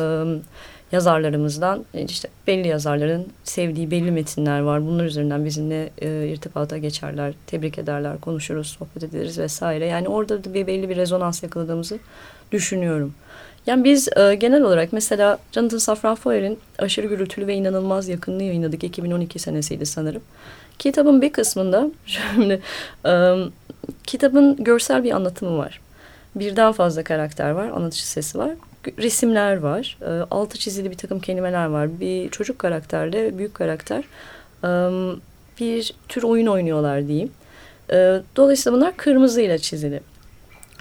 yazarlarımızdan 0.91 1.85
e, 1.93 2.03
işte 2.03 2.29
belli 2.47 2.67
yazarların 2.67 3.27
sevdiği 3.43 3.91
belli 3.91 4.11
metinler 4.11 4.59
var. 4.59 4.85
Bunlar 4.85 5.05
üzerinden 5.05 5.45
bizimle 5.45 5.89
e, 6.01 6.27
irtibata 6.27 6.77
geçerler, 6.77 7.33
tebrik 7.47 7.77
ederler, 7.77 8.19
konuşuruz, 8.21 8.67
sohbet 8.67 9.03
ederiz 9.03 9.39
vesaire. 9.39 9.85
Yani 9.85 10.07
orada 10.07 10.43
da 10.43 10.53
bir 10.53 10.67
belli 10.67 10.89
bir 10.89 10.95
rezonans 10.95 11.43
yakaladığımızı 11.43 11.99
düşünüyorum. 12.51 13.13
Yani 13.67 13.83
biz 13.83 14.09
e, 14.17 14.35
genel 14.35 14.61
olarak 14.61 14.93
mesela 14.93 15.39
Jonathan 15.51 15.77
Safran 15.77 16.15
Foer'in 16.15 16.59
Aşırı 16.79 17.07
Gürültülü 17.07 17.47
ve 17.47 17.53
İnanılmaz 17.53 18.07
Yakınlığı 18.07 18.43
yayınladık. 18.43 18.83
2012 18.83 19.39
senesiydi 19.39 19.85
sanırım. 19.85 20.21
Kitabın 20.79 21.21
bir 21.21 21.33
kısmında 21.33 21.87
şimdi 22.05 22.61
e, 23.05 23.35
kitabın 24.03 24.63
görsel 24.63 25.03
bir 25.03 25.11
anlatımı 25.11 25.57
var. 25.57 25.81
Birden 26.35 26.71
fazla 26.71 27.03
karakter 27.03 27.51
var, 27.51 27.69
anlatıcı 27.69 28.07
sesi 28.07 28.37
var. 28.37 28.51
Resimler 28.97 29.57
var, 29.57 29.97
e, 30.01 30.09
altı 30.31 30.57
çizili 30.57 30.91
bir 30.91 30.97
takım 30.97 31.19
kelimeler 31.19 31.65
var. 31.65 31.99
Bir 31.99 32.29
çocuk 32.29 32.59
karakterle 32.59 33.37
büyük 33.37 33.53
karakter 33.53 34.03
e, 34.63 34.69
bir 35.59 35.93
tür 36.09 36.23
oyun 36.23 36.47
oynuyorlar 36.47 37.07
diyeyim. 37.07 37.31
E, 37.93 38.21
dolayısıyla 38.35 38.77
bunlar 38.77 38.97
kırmızıyla 38.97 39.57
çizili. 39.57 40.01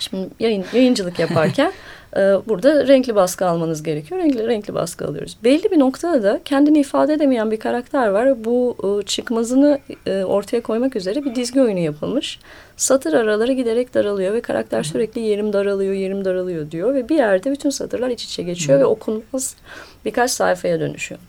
Şimdi 0.01 0.29
yayın, 0.41 0.65
yayıncılık 0.73 1.19
yaparken 1.19 1.73
e, 2.17 2.21
burada 2.21 2.89
renkli 2.89 3.15
baskı 3.15 3.47
almanız 3.47 3.83
gerekiyor. 3.83 4.21
Renkli 4.21 4.47
renkli 4.47 4.75
baskı 4.75 5.07
alıyoruz. 5.07 5.37
Belli 5.45 5.71
bir 5.71 5.79
noktada 5.79 6.23
da 6.23 6.41
kendini 6.45 6.81
ifade 6.81 7.15
edemeyen 7.15 7.51
bir 7.51 7.61
karakter 7.61 8.09
var. 8.09 8.45
Bu 8.45 8.77
e, 8.85 9.07
çıkmazını 9.07 9.79
e, 10.07 10.25
ortaya 10.25 10.61
koymak 10.61 10.97
üzere 10.97 11.25
bir 11.25 11.35
dizgi 11.35 11.63
oyunu 11.63 11.81
yapılmış. 11.81 12.39
Satır 12.77 13.13
araları 13.13 13.53
giderek 13.53 13.95
daralıyor 13.95 14.35
ve 14.35 14.41
karakter 14.41 14.83
sürekli 14.83 15.21
yerim 15.21 15.53
daralıyor, 15.53 15.95
yerim 15.95 16.25
daralıyor 16.25 16.71
diyor 16.71 16.95
ve 16.95 17.09
bir 17.09 17.17
yerde 17.17 17.53
bütün 17.53 17.71
satırlar 17.71 18.09
iç 18.09 18.25
içe 18.25 18.43
geçiyor 18.43 18.79
Hı. 18.79 18.83
ve 18.83 18.87
okunmaz 18.87 19.57
birkaç 20.05 20.31
sayfaya 20.31 20.81
dönüşüyor. 20.81 21.21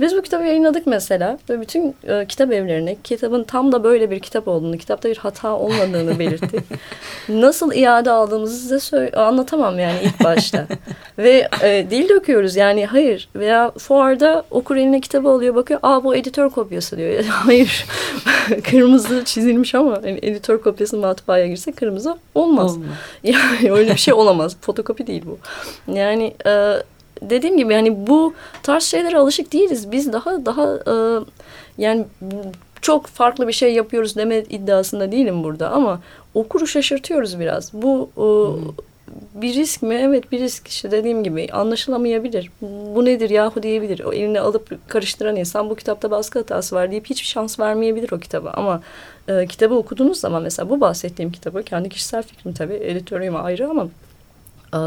Biz 0.00 0.16
bu 0.16 0.22
kitabı 0.22 0.44
yayınladık 0.44 0.86
mesela 0.86 1.38
ve 1.50 1.60
bütün 1.60 1.94
e, 2.08 2.26
kitap 2.26 2.52
evlerine 2.52 2.96
kitabın 3.04 3.44
tam 3.44 3.72
da 3.72 3.84
böyle 3.84 4.10
bir 4.10 4.20
kitap 4.20 4.48
olduğunu, 4.48 4.78
kitapta 4.78 5.08
bir 5.08 5.16
hata 5.16 5.56
olmadığını 5.56 6.18
belirttik. 6.18 6.60
Nasıl 7.28 7.72
iade 7.72 8.10
aldığımızı 8.10 8.80
size 8.80 9.10
anlatamam 9.10 9.78
yani 9.78 9.98
ilk 10.02 10.24
başta. 10.24 10.66
ve 11.18 11.48
e, 11.62 11.86
dil 11.90 12.08
döküyoruz 12.08 12.56
yani 12.56 12.86
hayır 12.86 13.28
veya 13.36 13.70
fuarda 13.70 14.44
okur 14.50 14.76
eline 14.76 15.00
kitabı 15.00 15.28
alıyor 15.28 15.54
bakıyor 15.54 15.80
aa 15.82 16.04
bu 16.04 16.16
editör 16.16 16.50
kopyası 16.50 16.96
diyor. 16.96 17.24
hayır 17.28 17.86
kırmızı 18.70 19.24
çizilmiş 19.24 19.74
ama 19.74 20.00
yani 20.04 20.18
editör 20.22 20.62
kopyası 20.62 20.96
matbaaya 20.96 21.46
girse 21.46 21.72
kırmızı 21.72 22.16
olmaz. 22.34 22.76
olmaz. 22.76 22.88
Yani 23.22 23.72
öyle 23.72 23.92
bir 23.92 24.00
şey 24.00 24.14
olamaz. 24.14 24.56
Fotokopi 24.60 25.06
değil 25.06 25.22
bu. 25.26 25.38
Yani 25.92 26.34
e, 26.46 26.74
dediğim 27.22 27.56
gibi 27.56 27.72
yani 27.72 28.06
bu 28.06 28.34
tarz 28.62 28.82
şeylere 28.82 29.18
alışık 29.18 29.52
değiliz. 29.52 29.92
Biz 29.92 30.12
daha 30.12 30.46
daha 30.46 30.64
e, 30.86 30.94
yani 31.78 32.06
çok 32.82 33.06
farklı 33.06 33.48
bir 33.48 33.52
şey 33.52 33.74
yapıyoruz 33.74 34.16
deme 34.16 34.38
iddiasında 34.38 35.12
değilim 35.12 35.44
burada 35.44 35.70
ama 35.70 36.00
okuru 36.34 36.66
şaşırtıyoruz 36.66 37.40
biraz. 37.40 37.72
Bu 37.72 38.10
e, 38.16 38.20
hmm. 38.20 38.72
bir 39.42 39.54
risk 39.54 39.82
mi? 39.82 39.94
Evet 39.94 40.32
bir 40.32 40.40
risk 40.40 40.68
işte 40.68 40.90
dediğim 40.90 41.24
gibi 41.24 41.48
anlaşılamayabilir. 41.52 42.50
Bu 42.94 43.04
nedir 43.04 43.30
yahu 43.30 43.62
diyebilir. 43.62 44.04
O 44.04 44.12
eline 44.12 44.40
alıp 44.40 44.88
karıştıran 44.88 45.36
insan 45.36 45.70
bu 45.70 45.76
kitapta 45.76 46.10
baskı 46.10 46.38
hatası 46.38 46.76
var 46.76 46.90
deyip 46.90 47.06
hiçbir 47.06 47.26
şans 47.26 47.60
vermeyebilir 47.60 48.12
o 48.12 48.18
kitaba 48.18 48.50
ama 48.50 48.82
e, 49.28 49.46
kitabı 49.46 49.74
okuduğunuz 49.74 50.20
zaman 50.20 50.42
mesela 50.42 50.70
bu 50.70 50.80
bahsettiğim 50.80 51.32
kitabı 51.32 51.62
kendi 51.62 51.88
kişisel 51.88 52.22
fikrim 52.22 52.52
tabii 52.52 52.74
editörüyüm 52.74 53.36
ayrı 53.36 53.68
ama 53.68 53.88
e, 54.74 54.80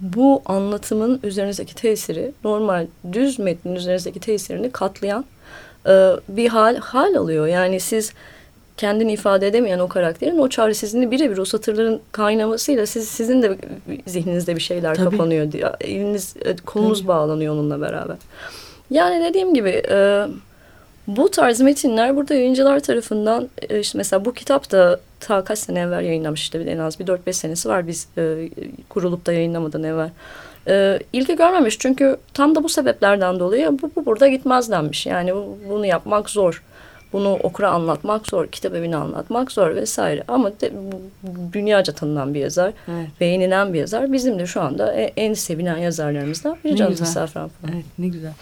bu 0.00 0.42
anlatımın 0.46 1.20
üzerinizdeki 1.22 1.74
tesiri 1.74 2.32
normal 2.44 2.86
düz 3.12 3.38
metnin 3.38 3.74
üzerinizdeki 3.74 4.20
tesirini 4.20 4.70
katlayan 4.70 5.24
e, 5.86 6.10
bir 6.28 6.48
hal 6.48 6.76
hal 6.76 7.14
alıyor. 7.14 7.46
Yani 7.46 7.80
siz 7.80 8.12
kendini 8.76 9.12
ifade 9.12 9.46
edemeyen 9.46 9.78
o 9.78 9.88
karakterin 9.88 10.38
o 10.38 10.48
çaresizliğini 10.48 11.10
birebir 11.10 11.38
o 11.38 11.44
satırların 11.44 12.00
kaynamasıyla 12.12 12.86
siz 12.86 13.08
sizin 13.08 13.42
de 13.42 13.58
zihninizde 14.06 14.56
bir 14.56 14.60
şeyler 14.60 14.94
Tabii. 14.94 15.10
kapanıyor. 15.10 15.52
Eliniz 15.80 16.34
e, 16.44 16.56
kolunuz 16.56 16.98
Tabii. 16.98 17.08
bağlanıyor 17.08 17.54
onunla 17.54 17.80
beraber. 17.80 18.16
Yani 18.90 19.24
dediğim 19.24 19.54
gibi 19.54 19.82
e, 19.90 20.26
bu 21.08 21.30
tarz 21.30 21.60
metinler 21.60 22.16
burada 22.16 22.34
yayıncılar 22.34 22.80
tarafından 22.80 23.48
e, 23.68 23.80
işte 23.80 23.98
mesela 23.98 24.24
bu 24.24 24.34
kitap 24.34 24.70
da 24.70 25.00
ta 25.20 25.44
kaç 25.44 25.58
sene 25.58 25.80
evvel 25.80 26.04
yayınlamış 26.04 26.42
işte 26.42 26.58
en 26.58 26.78
az 26.78 27.00
bir 27.00 27.06
4-5 27.06 27.32
senesi 27.32 27.68
var 27.68 27.86
biz 27.86 28.08
e, 28.18 28.50
kurulup 28.88 29.26
da 29.26 29.32
yayınlamadan 29.32 29.82
evvel. 29.82 30.10
E, 30.68 30.98
ilgi 31.12 31.36
görmemiş 31.36 31.78
çünkü 31.78 32.16
tam 32.34 32.54
da 32.54 32.64
bu 32.64 32.68
sebeplerden 32.68 33.40
dolayı 33.40 33.78
bu, 33.82 33.90
bu 33.96 34.06
burada 34.06 34.28
gitmez 34.28 34.70
denmiş. 34.70 35.06
Yani 35.06 35.34
bu, 35.34 35.58
bunu 35.68 35.86
yapmak 35.86 36.30
zor. 36.30 36.62
Bunu 37.12 37.32
okura 37.32 37.70
anlatmak 37.70 38.26
zor, 38.26 38.46
kitap 38.46 38.74
evine 38.74 38.96
anlatmak 38.96 39.52
zor 39.52 39.74
vesaire. 39.74 40.24
Ama 40.28 40.60
de, 40.60 40.72
bu, 40.92 41.00
dünyaca 41.52 41.92
tanınan 41.92 42.34
bir 42.34 42.40
yazar, 42.40 42.72
evet. 42.88 43.08
beğenilen 43.20 43.72
bir 43.72 43.78
yazar. 43.78 44.12
Bizim 44.12 44.38
de 44.38 44.46
şu 44.46 44.60
anda 44.60 44.92
en, 44.92 45.10
en 45.16 45.34
sevilen 45.34 45.76
yazarlarımızdan 45.76 46.56
biri 46.64 46.76
Cansu 46.76 47.06
Safran. 47.06 47.50
Evet, 47.64 47.84
ne 47.98 48.08
güzel. 48.08 48.32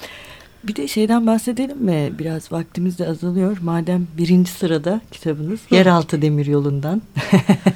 Bir 0.68 0.76
de 0.76 0.88
şeyden 0.88 1.26
bahsedelim 1.26 1.78
mi? 1.78 2.12
Biraz 2.18 2.52
vaktimiz 2.52 2.98
de 2.98 3.08
azalıyor. 3.08 3.56
Madem 3.62 4.06
birinci 4.18 4.50
sırada 4.50 5.00
kitabınız 5.12 5.60
Yeraltı 5.70 6.22
Demir 6.22 6.46
Yolundan. 6.46 7.02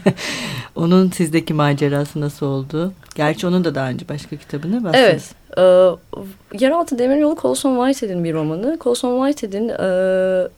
onun 0.76 1.11
sizdeki 1.11 1.55
macerası 1.55 2.20
nasıl 2.20 2.46
oldu? 2.46 2.92
Gerçi 3.14 3.46
onun 3.46 3.64
da 3.64 3.74
daha 3.74 3.88
önce 3.88 4.09
başka 4.09 4.37
kitabını 4.37 4.85
bahsedin. 4.85 5.05
Evet. 5.05 5.35
E, 5.59 5.62
Yeraltı 6.64 6.98
Demir 6.98 7.16
Yolu 7.16 7.37
Colson 7.37 7.87
Whitehead'in 7.87 8.24
bir 8.24 8.35
romanı. 8.35 8.79
Colson 8.81 9.26
Whitehead'in 9.26 9.68
e, 9.68 10.48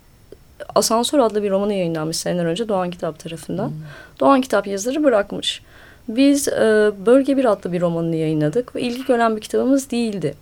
Asansör 0.75 1.19
adlı 1.19 1.43
bir 1.43 1.51
romanı 1.51 1.75
yayınlanmış 1.75 2.17
seneler 2.17 2.45
önce 2.45 2.69
Doğan 2.69 2.91
Kitap 2.91 3.19
tarafından. 3.19 3.69
Hmm. 3.69 3.75
Doğan 4.21 4.41
Kitap 4.41 4.67
yazarı 4.67 5.05
bırakmış. 5.05 5.63
Biz 6.09 6.49
e, 6.49 6.91
Bölge 7.07 7.37
Bir 7.37 7.45
adlı 7.45 7.73
bir 7.73 7.81
romanını 7.81 8.17
yayınladık 8.17 8.77
ve 8.77 8.81
ilgi 8.81 9.05
gören 9.05 9.37
bir 9.37 9.41
kitabımız 9.41 9.91
değildi 9.91 10.35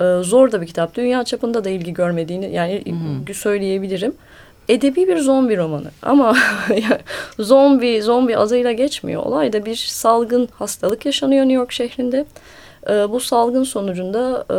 e, 0.00 0.22
zor 0.22 0.52
da 0.52 0.60
bir 0.60 0.66
kitap. 0.66 0.94
Dünya 0.94 1.24
çapında 1.24 1.64
da 1.64 1.70
ilgi 1.70 1.94
görmediğini 1.94 2.52
yani 2.52 2.84
hmm. 2.84 3.34
söyleyebilirim. 3.34 4.14
Edebi 4.68 5.08
bir 5.08 5.18
zombi 5.18 5.56
romanı 5.56 5.90
ama 6.02 6.36
zombi 7.38 8.02
zombi 8.02 8.36
adıyla 8.36 8.72
geçmiyor. 8.72 9.22
Olay 9.22 9.52
da 9.52 9.66
bir 9.66 9.76
salgın 9.76 10.48
hastalık 10.52 11.06
yaşanıyor 11.06 11.42
New 11.42 11.54
York 11.54 11.72
şehrinde. 11.72 12.26
E, 12.90 12.92
bu 12.92 13.20
salgın 13.20 13.64
sonucunda 13.64 14.44
e, 14.50 14.58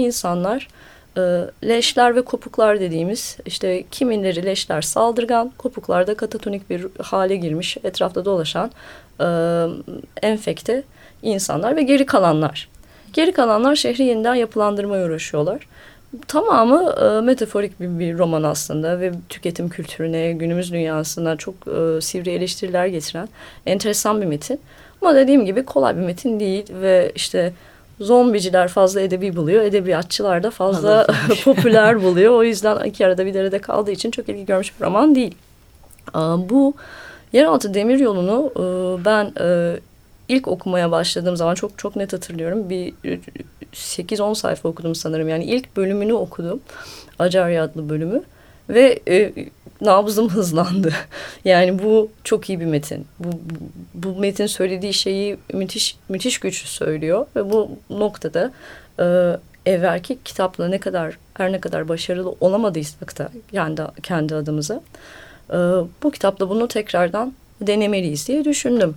insanlar 0.00 0.68
e, 1.16 1.20
leşler 1.68 2.16
ve 2.16 2.22
kopuklar 2.22 2.80
dediğimiz 2.80 3.36
işte 3.46 3.84
kimileri 3.90 4.44
leşler 4.44 4.82
saldırgan, 4.82 5.52
kopuklar 5.58 6.06
da 6.06 6.14
katatonik 6.14 6.70
bir 6.70 6.86
hale 7.02 7.36
girmiş 7.36 7.76
etrafta 7.84 8.24
dolaşan 8.24 8.70
e, 9.20 9.26
enfekte 10.22 10.82
insanlar 11.22 11.76
ve 11.76 11.82
geri 11.82 12.06
kalanlar 12.06 12.68
Geri 13.14 13.32
kalanlar 13.32 13.76
şehri 13.76 14.04
yeniden 14.04 14.34
yapılandırmaya 14.34 15.06
uğraşıyorlar. 15.06 15.66
Tamamı 16.28 16.94
e, 17.02 17.20
metaforik 17.20 17.80
bir, 17.80 17.98
bir 17.98 18.18
roman 18.18 18.42
aslında 18.42 19.00
ve 19.00 19.12
tüketim 19.28 19.68
kültürüne, 19.68 20.32
günümüz 20.32 20.72
dünyasına 20.72 21.36
çok 21.36 21.54
e, 21.54 22.00
sivri 22.00 22.30
eleştiriler 22.30 22.86
getiren 22.86 23.28
enteresan 23.66 24.20
bir 24.20 24.26
metin. 24.26 24.60
Ama 25.02 25.14
dediğim 25.14 25.44
gibi 25.44 25.64
kolay 25.64 25.96
bir 25.96 26.00
metin 26.00 26.40
değil 26.40 26.64
ve 26.80 27.12
işte 27.14 27.52
zombiciler 28.00 28.68
fazla 28.68 29.00
edebi 29.00 29.36
buluyor. 29.36 29.62
Edebiyatçılar 29.62 30.42
da 30.42 30.50
fazla 30.50 31.06
popüler 31.44 32.02
buluyor. 32.02 32.32
O 32.32 32.44
yüzden 32.44 32.84
iki 32.84 33.06
arada 33.06 33.26
bir 33.26 33.34
derede 33.34 33.58
kaldığı 33.58 33.90
için 33.90 34.10
çok 34.10 34.28
ilgi 34.28 34.46
görmüş 34.46 34.80
bir 34.80 34.84
roman 34.84 35.14
değil. 35.14 35.34
Bu 36.38 36.74
Yeraltı 37.34 37.74
Demir 37.74 37.98
Yolu'nu 37.98 38.52
e, 38.56 39.04
ben 39.04 39.32
e, 39.40 39.76
ilk 40.28 40.48
okumaya 40.48 40.90
başladığım 40.90 41.36
zaman 41.36 41.54
çok 41.54 41.78
çok 41.78 41.96
net 41.96 42.12
hatırlıyorum. 42.12 42.70
Bir 42.70 42.94
8-10 43.72 44.34
sayfa 44.34 44.68
okudum 44.68 44.94
sanırım. 44.94 45.28
Yani 45.28 45.44
ilk 45.44 45.76
bölümünü 45.76 46.12
okudum. 46.12 46.60
Acarya 47.18 47.64
adlı 47.64 47.88
bölümü. 47.88 48.22
Ve 48.68 49.00
e, 49.08 49.32
nabzım 49.80 50.28
hızlandı. 50.28 50.92
Yani 51.44 51.82
bu 51.82 52.10
çok 52.24 52.48
iyi 52.48 52.60
bir 52.60 52.64
metin. 52.64 53.06
Bu, 53.18 53.28
bu 53.94 54.20
metin 54.20 54.46
söylediği 54.46 54.94
şeyi 54.94 55.36
müthiş 55.52 55.96
müthiş 56.08 56.38
güçlü 56.38 56.68
söylüyor. 56.68 57.26
Ve 57.36 57.50
bu 57.50 57.70
noktada 57.90 58.52
e, 58.98 59.04
evvelki 59.66 60.18
kitapla 60.24 60.68
ne 60.68 60.78
kadar 60.78 61.18
her 61.34 61.52
ne 61.52 61.60
kadar 61.60 61.88
başarılı 61.88 62.34
olamadıysak 62.40 63.18
da 63.18 63.28
yani 63.52 63.78
kendi 64.02 64.34
adımıza 64.34 64.80
e, 65.50 65.56
bu 66.02 66.10
kitapla 66.10 66.48
bunu 66.48 66.68
tekrardan 66.68 67.34
denemeliyiz 67.60 68.28
diye 68.28 68.44
düşündüm. 68.44 68.94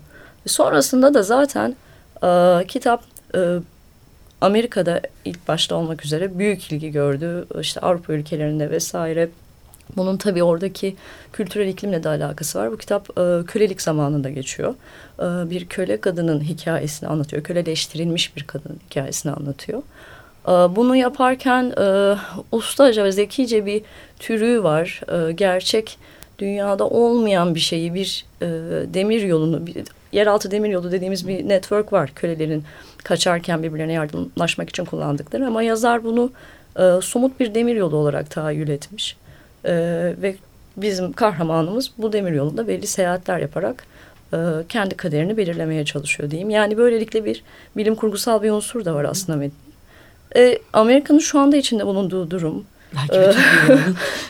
Sonrasında 0.47 1.13
da 1.13 1.23
zaten 1.23 1.75
e, 2.23 2.63
kitap 2.67 3.03
e, 3.35 3.57
Amerika'da 4.41 5.01
ilk 5.25 5.47
başta 5.47 5.75
olmak 5.75 6.05
üzere 6.05 6.39
büyük 6.39 6.71
ilgi 6.71 6.91
gördü. 6.91 7.47
İşte 7.59 7.79
Avrupa 7.79 8.13
ülkelerinde 8.13 8.69
vesaire. 8.69 9.29
Bunun 9.95 10.17
tabii 10.17 10.43
oradaki 10.43 10.95
kültürel 11.33 11.67
iklimle 11.67 12.03
de 12.03 12.09
alakası 12.09 12.59
var. 12.59 12.71
Bu 12.71 12.77
kitap 12.77 13.09
e, 13.09 13.45
kölelik 13.47 13.81
zamanında 13.81 14.29
geçiyor. 14.29 14.75
E, 15.19 15.49
bir 15.49 15.65
köle 15.65 16.01
kadının 16.01 16.41
hikayesini 16.41 17.09
anlatıyor. 17.09 17.43
Köleleştirilmiş 17.43 18.35
bir 18.35 18.43
kadının 18.43 18.79
hikayesini 18.89 19.31
anlatıyor. 19.31 19.81
E, 20.47 20.51
bunu 20.51 20.95
yaparken 20.95 21.73
e, 21.81 22.15
ustaca 22.51 23.03
ve 23.03 23.11
zekice 23.11 23.65
bir 23.65 23.81
türü 24.19 24.63
var. 24.63 25.01
E, 25.11 25.31
gerçek 25.31 25.97
dünyada 26.39 26.87
olmayan 26.87 27.55
bir 27.55 27.59
şeyi, 27.59 27.93
bir 27.93 28.25
e, 28.41 28.47
demir 28.93 29.21
yolunu, 29.21 29.67
bir, 29.67 29.83
yeraltı 30.11 30.51
demir 30.51 30.69
yolu 30.69 30.91
dediğimiz 30.91 31.27
bir 31.27 31.49
network 31.49 31.93
var 31.93 32.11
kölelerin 32.15 32.63
kaçarken 33.03 33.63
birbirlerine 33.63 33.93
yardımlaşmak 33.93 34.69
için 34.69 34.85
kullandıkları. 34.85 35.47
Ama 35.47 35.63
yazar 35.63 36.03
bunu 36.03 36.31
e, 36.79 37.01
somut 37.01 37.39
bir 37.39 37.55
demir 37.55 37.75
yolu 37.75 37.95
olarak 37.95 38.31
tahayyül 38.31 38.69
etmiş. 38.69 39.17
E, 39.65 39.73
ve 40.21 40.35
bizim 40.77 41.13
kahramanımız 41.13 41.91
bu 41.97 42.13
demir 42.13 42.31
yolunda 42.31 42.67
belli 42.67 42.87
seyahatler 42.87 43.39
yaparak 43.39 43.83
e, 44.33 44.37
kendi 44.69 44.97
kaderini 44.97 45.37
belirlemeye 45.37 45.85
çalışıyor 45.85 46.31
diyeyim. 46.31 46.49
Yani 46.49 46.77
böylelikle 46.77 47.25
bir 47.25 47.43
bilim 47.77 47.95
kurgusal 47.95 48.41
bir 48.41 48.51
unsur 48.51 48.85
da 48.85 48.95
var 48.95 49.05
aslında 49.05 49.39
E, 50.35 50.57
Amerika'nın 50.73 51.19
şu 51.19 51.39
anda 51.39 51.57
içinde 51.57 51.85
bulunduğu 51.85 52.31
durum 52.31 52.65
ee, 53.13 53.31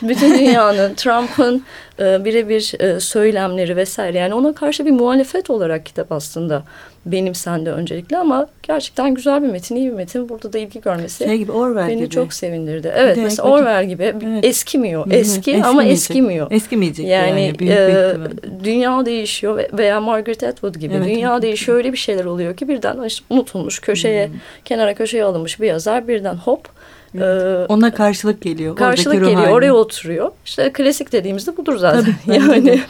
bütün 0.08 0.38
dünyanın 0.38 0.94
Trump'ın 0.94 1.64
e, 2.00 2.24
birebir 2.24 2.74
e, 2.80 3.00
söylemleri 3.00 3.76
vesaire 3.76 4.18
yani 4.18 4.34
ona 4.34 4.54
karşı 4.54 4.86
bir 4.86 4.90
muhalefet 4.90 5.50
olarak 5.50 5.86
kitap 5.86 6.12
aslında 6.12 6.62
benimsendi 7.06 7.70
öncelikle 7.70 8.18
ama 8.18 8.48
gerçekten 8.62 9.14
güzel 9.14 9.42
bir 9.42 9.48
metin, 9.48 9.76
iyi 9.76 9.90
bir 9.90 9.94
metin. 9.94 10.28
Burada 10.28 10.52
da 10.52 10.58
ilgi 10.58 10.80
görmesi 10.80 11.24
şey 11.24 11.38
gibi, 11.38 11.52
Orwell 11.52 11.88
beni 11.88 11.96
gibi. 11.96 12.10
çok 12.10 12.32
sevindirdi. 12.32 12.92
Evet, 12.96 13.16
Direkt 13.16 13.24
mesela 13.24 13.48
Orwell 13.48 13.88
gibi 13.88 14.02
evet. 14.02 14.44
eskimiyor. 14.44 15.06
Eski 15.10 15.38
Eskimeyecek. 15.38 15.66
ama 15.66 15.84
eskimiyor. 15.84 16.50
Eskimeyecek 16.50 17.06
yani. 17.06 17.28
yani 17.28 17.58
büyük 17.58 17.72
e, 17.72 18.16
dünya 18.64 19.06
değişiyor 19.06 19.64
veya 19.72 20.00
Margaret 20.00 20.42
Atwood 20.42 20.74
gibi. 20.74 20.94
Evet, 20.94 21.06
dünya 21.06 21.32
evet. 21.32 21.42
değişiyor 21.42 21.78
öyle 21.78 21.92
bir 21.92 21.98
şeyler 21.98 22.24
oluyor 22.24 22.56
ki 22.56 22.68
birden 22.68 23.08
unutulmuş 23.30 23.78
köşeye, 23.78 24.26
hmm. 24.26 24.34
kenara 24.64 24.94
köşeye 24.94 25.24
alınmış 25.24 25.60
bir 25.60 25.66
yazar 25.66 26.08
birden 26.08 26.34
hop 26.34 26.68
Evet. 27.14 27.70
Ona 27.70 27.94
karşılık 27.94 28.40
geliyor. 28.40 28.76
Karşılık 28.76 29.14
geliyor. 29.14 29.34
Halini. 29.34 29.52
Oraya 29.52 29.72
oturuyor. 29.72 30.30
İşte 30.44 30.72
klasik 30.72 31.12
dediğimizde 31.12 31.56
budur 31.56 31.76
zaten. 31.76 32.14
Tabii, 32.26 32.36
yani. 32.36 32.80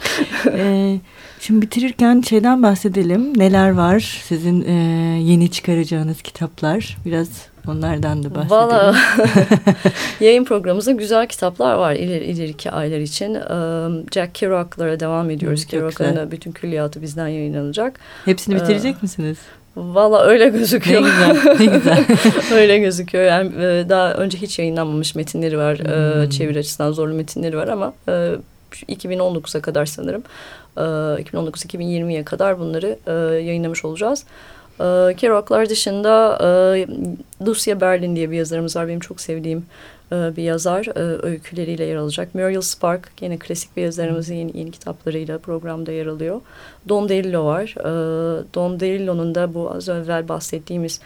ee, 0.51 0.99
şimdi 1.39 1.61
bitirirken 1.61 2.21
şeyden 2.21 2.63
bahsedelim. 2.63 3.39
Neler 3.39 3.69
var 3.69 4.21
sizin 4.27 4.61
e, 4.61 4.73
yeni 5.21 5.51
çıkaracağınız 5.51 6.21
kitaplar? 6.21 6.97
Biraz 7.05 7.29
onlardan 7.67 8.23
da 8.23 8.35
bahsedelim. 8.35 8.51
Valla 8.51 8.95
yayın 10.19 10.45
programımızda 10.45 10.91
güzel 10.91 11.27
kitaplar 11.27 11.75
var 11.75 11.93
ileri, 11.93 12.25
ileriki 12.25 12.71
aylar 12.71 12.99
için. 12.99 13.33
Jack 14.13 14.35
Kerouac'lara 14.35 14.99
devam 14.99 15.29
ediyoruz. 15.29 15.65
Kerouac'ın 15.65 16.31
bütün 16.31 16.51
külliyatı 16.51 17.01
bizden 17.01 17.27
yayınlanacak. 17.27 17.99
Hepsini 18.25 18.55
bitirecek 18.55 18.95
ee, 18.95 18.99
misiniz? 19.01 19.37
Valla 19.75 20.23
öyle 20.23 20.49
gözüküyor. 20.49 21.01
Ne 21.01 21.09
güzel, 21.09 21.55
ne 21.59 21.65
güzel. 21.65 22.05
öyle 22.53 22.77
gözüküyor. 22.79 23.23
Yani 23.23 23.51
e, 23.55 23.89
daha 23.89 24.13
önce 24.13 24.37
hiç 24.37 24.59
yayınlanmamış 24.59 25.15
metinleri 25.15 25.57
var. 25.57 25.79
E, 25.79 26.23
hmm. 26.23 26.29
Çeviri 26.29 26.59
açısından 26.59 26.91
zorlu 26.91 27.13
metinleri 27.13 27.57
var 27.57 27.67
ama 27.67 27.93
2019'a 28.89 29.59
e, 29.59 29.61
kadar 29.61 29.85
sanırım. 29.85 30.23
2019-2020'ye 30.77 32.23
kadar 32.23 32.59
bunları 32.59 32.97
yayınlamış 33.41 33.85
olacağız. 33.85 34.25
Kerouac'lar 35.17 35.69
dışında 35.69 36.39
Lucia 37.47 37.81
Berlin 37.81 38.15
diye 38.15 38.31
bir 38.31 38.37
yazarımız 38.37 38.75
var. 38.75 38.87
Benim 38.87 38.99
çok 38.99 39.21
sevdiğim 39.21 39.65
e, 40.11 40.35
bir 40.37 40.43
yazar 40.43 40.85
e, 40.85 41.25
öyküleriyle 41.27 41.83
yer 41.83 41.95
alacak. 41.95 42.35
Muriel 42.35 42.61
Spark 42.61 43.11
yine 43.21 43.39
klasik 43.39 43.77
bir 43.77 43.81
yazarımızın 43.81 44.33
yeni, 44.33 44.57
yeni 44.57 44.71
kitaplarıyla 44.71 45.37
programda 45.37 45.91
yer 45.91 46.05
alıyor. 46.05 46.41
Don 46.89 47.09
DeLillo 47.09 47.45
var. 47.45 47.75
E, 47.79 47.83
Don 48.53 48.79
DeLillo'nun 48.79 49.35
da 49.35 49.53
bu 49.53 49.71
az 49.71 49.89
evvel 49.89 50.27
bahsettiğimiz 50.27 51.01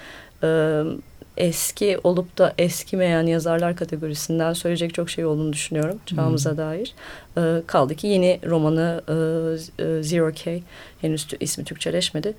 eski 1.37 1.99
olup 2.03 2.37
da 2.37 2.53
eskimeyen 2.57 3.23
yazarlar 3.23 3.75
kategorisinden 3.75 4.53
söyleyecek 4.53 4.93
çok 4.93 5.09
şey 5.09 5.25
olduğunu 5.25 5.53
düşünüyorum 5.53 5.99
çağımıza 6.05 6.49
hmm. 6.49 6.57
dair. 6.57 6.95
kaldı 7.67 7.95
ki 7.95 8.07
yeni 8.07 8.39
romanı 8.45 9.01
Zero 10.01 10.31
K 10.31 10.61
henüz 11.01 11.27
ismi 11.39 11.63
Türkçeleşmedi. 11.63 12.33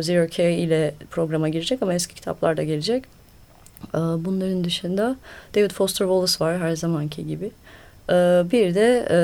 Zero 0.00 0.26
K 0.26 0.50
ile 0.50 0.94
programa 1.10 1.48
girecek 1.48 1.82
ama 1.82 1.94
eski 1.94 2.14
kitaplar 2.14 2.56
da 2.56 2.62
gelecek. 2.62 3.04
Ee, 3.94 3.98
bunların 3.98 4.64
dışında 4.64 5.16
David 5.54 5.70
Foster 5.70 6.06
Wallace 6.06 6.44
var 6.44 6.58
her 6.58 6.76
zamanki 6.76 7.26
gibi. 7.26 7.50
Ee, 8.10 8.42
bir 8.52 8.74
de 8.74 9.06
e, 9.10 9.18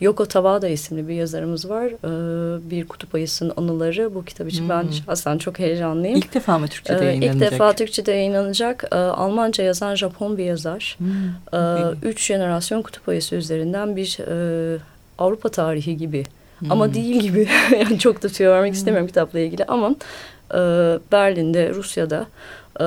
Yoko 0.00 0.26
Tawada 0.26 0.68
isimli 0.68 1.08
bir 1.08 1.14
yazarımız 1.14 1.70
var. 1.70 1.86
Ee, 1.86 2.70
bir 2.70 2.88
kutup 2.88 3.14
ayısının 3.14 3.52
anıları. 3.56 4.14
Bu 4.14 4.24
kitap 4.24 4.48
için 4.48 4.62
hmm. 4.62 4.68
ben 4.68 4.88
şahsen 4.90 5.38
çok 5.38 5.58
heyecanlıyım. 5.58 6.16
İlk 6.16 6.34
defa 6.34 6.58
mı 6.58 6.68
Türkçe'de 6.68 7.04
yayınlanacak? 7.04 7.42
İlk 7.42 7.52
defa 7.52 7.72
Türkçe'de 7.72 8.12
yayınlanacak. 8.12 8.84
Almanca 8.92 9.64
yazan 9.64 9.94
Japon 9.94 10.38
bir 10.38 10.44
yazar. 10.44 10.98
Hmm. 10.98 12.08
Üç 12.08 12.26
jenerasyon 12.26 12.82
kutup 12.82 13.08
ayısı 13.08 13.34
üzerinden 13.34 13.96
bir 13.96 14.18
e, 14.18 14.78
Avrupa 15.18 15.48
tarihi 15.48 15.96
gibi. 15.96 16.24
Hmm. 16.58 16.72
Ama 16.72 16.94
değil 16.94 17.20
gibi. 17.20 17.48
yani 17.78 17.98
çok 17.98 18.22
da 18.22 18.28
tüyo 18.28 18.52
vermek 18.52 18.70
hmm. 18.70 18.78
istemiyorum 18.78 19.06
kitapla 19.06 19.40
ilgili 19.40 19.64
ama 19.64 19.94
e, 20.50 20.58
Berlin'de, 21.12 21.74
Rusya'da 21.74 22.26
e, 22.80 22.86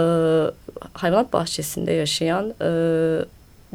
hayvanat 0.93 1.33
bahçesinde 1.33 1.91
yaşayan 1.91 2.53
e, 2.61 2.69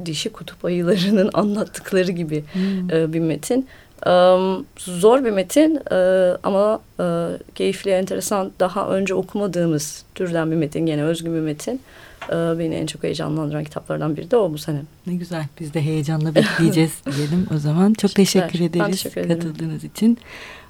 dişi 0.06 0.32
kutup 0.32 0.64
ayılarının 0.64 1.30
anlattıkları 1.34 2.10
gibi 2.10 2.44
hmm. 2.52 2.90
e, 2.90 3.12
bir 3.12 3.20
metin. 3.20 3.68
Um, 4.06 4.66
zor 4.78 5.24
bir 5.24 5.30
metin 5.30 5.76
uh, 5.76 6.36
ama 6.42 6.80
uh, 6.98 7.38
keyifli, 7.54 7.90
enteresan, 7.90 8.52
daha 8.60 8.88
önce 8.88 9.14
okumadığımız 9.14 10.04
türden 10.14 10.50
bir 10.50 10.56
metin, 10.56 10.86
gene 10.86 11.02
özgün 11.02 11.34
bir 11.34 11.40
metin. 11.40 11.80
Uh, 12.28 12.58
beni 12.58 12.74
en 12.74 12.86
çok 12.86 13.02
heyecanlandıran 13.02 13.64
kitaplardan 13.64 14.16
biri 14.16 14.30
de 14.30 14.36
o 14.36 14.52
bu 14.52 14.58
sene. 14.58 14.82
Ne 15.06 15.14
güzel, 15.14 15.46
biz 15.60 15.74
de 15.74 15.82
heyecanla 15.82 16.34
bekleyeceğiz 16.34 16.92
diyelim 17.16 17.46
o 17.54 17.58
zaman. 17.58 17.92
Çok 17.92 18.14
teşekkür 18.14 18.60
ederiz 18.60 19.02
teşekkür 19.02 19.28
katıldığınız 19.28 19.84
için. 19.84 20.18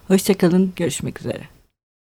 Hoşçakalın, 0.09 0.73
görüşmek 0.77 1.21
üzere. 1.21 1.62